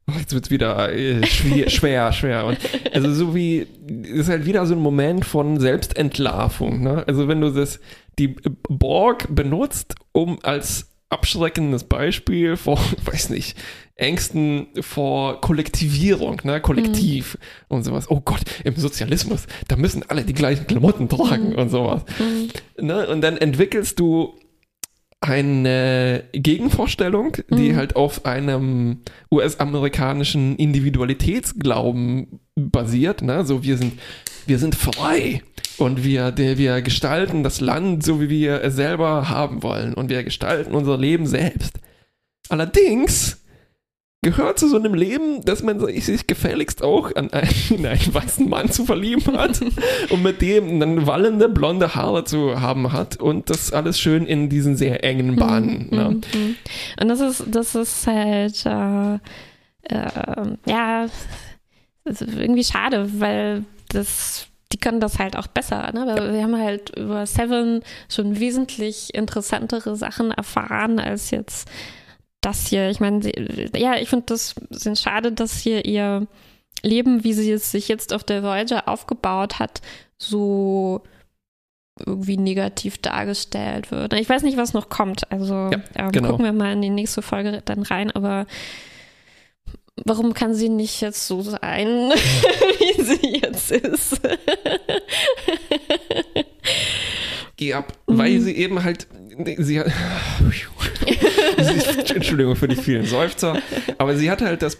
[0.09, 2.45] Oh, jetzt wird es wieder äh, schwer, schwer, schwer.
[2.45, 2.57] Und
[2.91, 6.81] also so wie, das ist halt wieder so ein Moment von Selbstentlarvung.
[6.81, 7.03] Ne?
[7.07, 7.79] Also wenn du das,
[8.19, 8.35] die
[8.67, 13.57] Borg benutzt, um als abschreckendes Beispiel vor, weiß nicht,
[13.95, 17.75] Ängsten vor Kollektivierung, ne, Kollektiv mhm.
[17.75, 18.09] und sowas.
[18.09, 21.55] Oh Gott, im Sozialismus, da müssen alle die gleichen Klamotten tragen mhm.
[21.55, 22.03] und sowas.
[22.19, 22.85] Mhm.
[22.85, 24.39] Ne, und dann entwickelst du
[25.21, 27.75] eine Gegenvorstellung, die mhm.
[27.75, 29.01] halt auf einem
[29.31, 33.21] US-amerikanischen Individualitätsglauben basiert.
[33.21, 33.45] Ne?
[33.45, 33.99] So, wir sind,
[34.45, 35.41] wir sind frei
[35.77, 40.09] und wir, der, wir gestalten das Land so, wie wir es selber haben wollen und
[40.09, 41.79] wir gestalten unser Leben selbst.
[42.47, 43.43] Allerdings
[44.21, 48.69] gehört zu so einem Leben, dass man sich gefälligst auch an einen, einen weißen Mann
[48.71, 49.61] zu verlieben hat
[50.09, 54.49] und mit dem dann wallende blonde Haare zu haben hat und das alles schön in
[54.49, 55.87] diesen sehr engen Bahnen.
[55.89, 56.09] Mhm, ne?
[56.09, 56.55] Mhm.
[57.01, 59.15] Und das ist, das ist halt, äh,
[59.83, 61.05] äh, ja,
[62.05, 65.91] irgendwie schade, weil das die können das halt auch besser.
[65.93, 66.05] Ne?
[66.07, 66.31] Ja.
[66.31, 71.67] Wir haben halt über Seven schon wesentlich interessantere Sachen erfahren als jetzt
[72.41, 72.89] das hier.
[72.89, 73.31] Ich meine,
[73.75, 76.27] ja, ich finde das sind schade, dass hier ihr
[76.81, 79.81] Leben, wie sie es sich jetzt auf der Voyager aufgebaut hat,
[80.17, 81.01] so
[82.05, 84.13] irgendwie negativ dargestellt wird.
[84.13, 85.31] Ich weiß nicht, was noch kommt.
[85.31, 86.29] Also ja, ähm, genau.
[86.29, 88.45] gucken wir mal in die nächste Folge dann rein, aber
[90.05, 91.87] warum kann sie nicht jetzt so sein,
[92.79, 94.21] wie sie jetzt ist?
[97.59, 98.41] Ja, weil mhm.
[98.41, 99.07] sie eben halt,
[99.57, 99.91] sie hat,
[102.15, 103.61] Entschuldigung für die vielen Seufzer,
[103.97, 104.77] aber sie hat halt das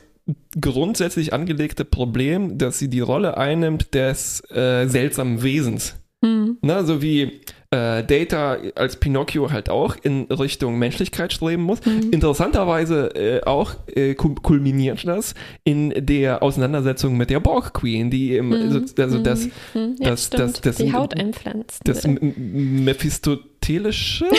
[0.59, 5.95] grundsätzlich angelegte Problem, dass sie die Rolle einnimmt des äh, seltsamen Wesens.
[6.21, 6.57] Mhm.
[6.61, 11.85] Na, so wie äh, Data als Pinocchio halt auch in Richtung Menschlichkeit streben muss.
[11.85, 12.09] Mhm.
[12.11, 18.49] Interessanterweise äh, auch äh, kulminiert das in der Auseinandersetzung mit der Borg Queen, die eben,
[18.49, 18.87] mhm.
[18.97, 19.97] also das, mhm.
[19.99, 21.81] ja, das, das, das, die Haut einpflanzt.
[21.83, 24.25] Das mephistotelische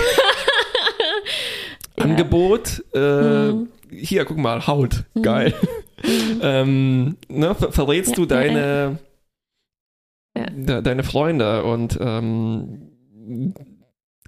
[1.96, 3.68] Angebot, äh, mhm.
[3.90, 5.22] hier, guck mal, Haut, mhm.
[5.22, 5.54] geil.
[6.02, 6.02] Mhm.
[6.42, 8.98] ähm, ne, ver verrätst ja, du deine,
[10.36, 10.46] ja.
[10.50, 12.89] de deine Freunde und ähm,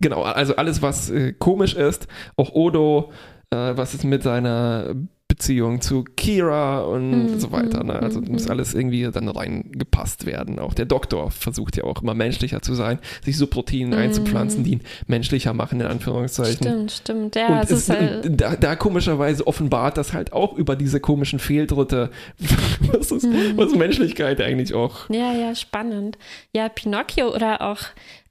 [0.00, 3.12] genau, also alles, was äh, komisch ist, auch Odo,
[3.50, 4.94] äh, was ist mit seiner
[5.32, 7.40] Beziehung zu Kira und mhm.
[7.40, 7.82] so weiter.
[7.84, 7.94] Ne?
[7.94, 8.32] Also mhm.
[8.32, 10.58] muss alles irgendwie dann reingepasst werden.
[10.58, 14.02] Auch der Doktor versucht ja auch immer menschlicher zu sein, sich so Proteine mhm.
[14.02, 16.66] einzupflanzen, die ihn menschlicher machen, in Anführungszeichen.
[16.66, 17.36] Stimmt, stimmt.
[17.36, 22.10] Ja, und ist, halt da, da, komischerweise offenbart das halt auch über diese komischen Fehltritte,
[22.92, 23.56] was, ist, mhm.
[23.56, 25.08] was Menschlichkeit eigentlich auch.
[25.08, 26.18] Ja, ja, spannend.
[26.54, 27.80] Ja, Pinocchio oder auch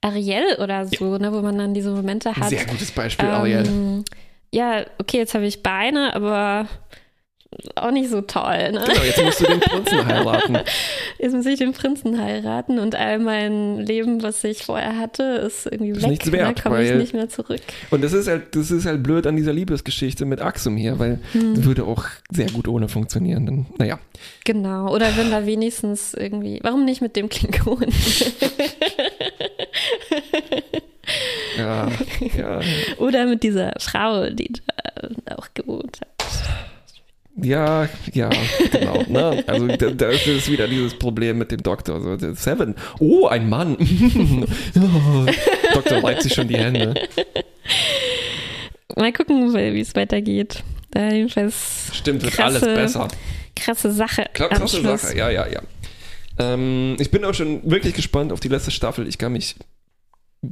[0.01, 1.17] Ariel oder so, ja.
[1.17, 2.49] ne, wo man dann diese Momente hat.
[2.49, 4.03] Sehr gutes Beispiel, ähm, Ariel
[4.53, 6.67] ja, okay, jetzt habe ich Beine, aber
[7.75, 8.71] auch nicht so toll.
[8.71, 8.81] Ne?
[8.85, 10.57] Genau, jetzt musst du den Prinzen heiraten.
[11.19, 15.65] Jetzt muss ich den Prinzen heiraten und all mein Leben, was ich vorher hatte, ist
[15.65, 16.09] irgendwie ist weg.
[16.09, 17.61] Nichts wert, da komme ich nicht mehr zurück.
[17.89, 21.19] Und das ist halt, das ist halt blöd an dieser Liebesgeschichte mit Axum hier, weil
[21.33, 21.55] hm.
[21.55, 23.45] das würde auch sehr gut ohne funktionieren.
[23.45, 23.99] Dann, naja.
[24.45, 27.85] Genau, oder wenn da wenigstens irgendwie, warum nicht mit dem Klingon?
[31.71, 31.89] ja,
[32.37, 32.61] ja.
[32.97, 34.51] Oder mit dieser Frau, die
[35.25, 36.07] da auch gewohnt hat.
[37.37, 38.29] Ja, ja,
[38.71, 39.03] genau.
[39.07, 39.43] Ne?
[39.47, 42.01] Also da, da ist wieder dieses Problem mit dem Doktor.
[42.01, 43.77] So, Seven, oh, ein Mann.
[44.75, 45.25] oh,
[45.73, 46.93] Doktor reibt sich schon die Hände.
[48.95, 50.63] Mal gucken, wie es weitergeht.
[50.91, 53.07] Da jedenfalls Stimmt, wird krasse, alles besser.
[53.55, 54.25] Krasse Sache.
[54.33, 55.61] Krasse Sache, ja, ja, ja.
[56.37, 59.07] Ähm, ich bin auch schon wirklich gespannt auf die letzte Staffel.
[59.07, 59.55] Ich kann mich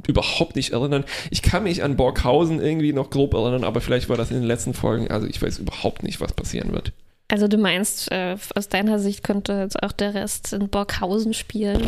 [0.06, 1.04] überhaupt nicht erinnern.
[1.30, 4.46] Ich kann mich an Borghausen irgendwie noch grob erinnern, aber vielleicht war das in den
[4.46, 5.10] letzten Folgen.
[5.10, 6.92] Also ich weiß überhaupt nicht, was passieren wird.
[7.28, 11.80] Also du meinst, äh, aus deiner Sicht könnte jetzt auch der Rest in Borghausen spielen?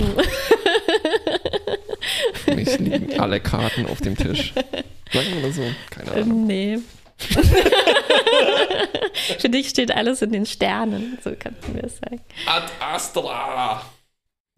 [2.35, 4.53] Für mich liegen alle Karten auf dem Tisch.
[5.13, 6.47] Sagen wir mal so, keine Ahnung.
[6.47, 6.79] Nee.
[9.39, 12.21] Für dich steht alles in den Sternen, so könnten wir es sagen.
[12.47, 13.83] Ad Astra!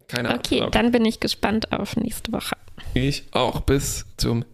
[0.07, 0.41] Keine Ahnung.
[0.45, 2.55] Okay, dann bin ich gespannt auf nächste Woche.
[2.93, 4.45] Ich auch bis zum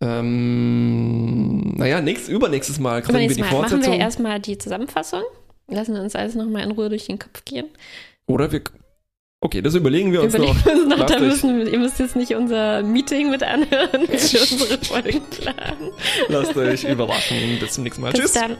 [0.00, 3.50] ähm, naja, nächstes, übernächstes Mal kriegen übernächstes wir die Mal.
[3.50, 3.80] Fortsetzung.
[3.80, 5.22] Machen wir erstmal die Zusammenfassung,
[5.66, 7.66] lassen uns alles nochmal in Ruhe durch den Kopf gehen.
[8.26, 8.62] Oder wir
[9.40, 10.66] Okay, das überlegen wir uns überlegen noch.
[10.66, 14.78] Wir uns noch da müssen, ihr müsst jetzt nicht unser Meeting mit anhören für unsere
[14.78, 15.92] Folgen planen.
[16.28, 17.58] Lasst euch überraschen.
[17.60, 18.10] Bis zum nächsten Mal.
[18.10, 18.32] Bis Tschüss.
[18.32, 18.56] Dann.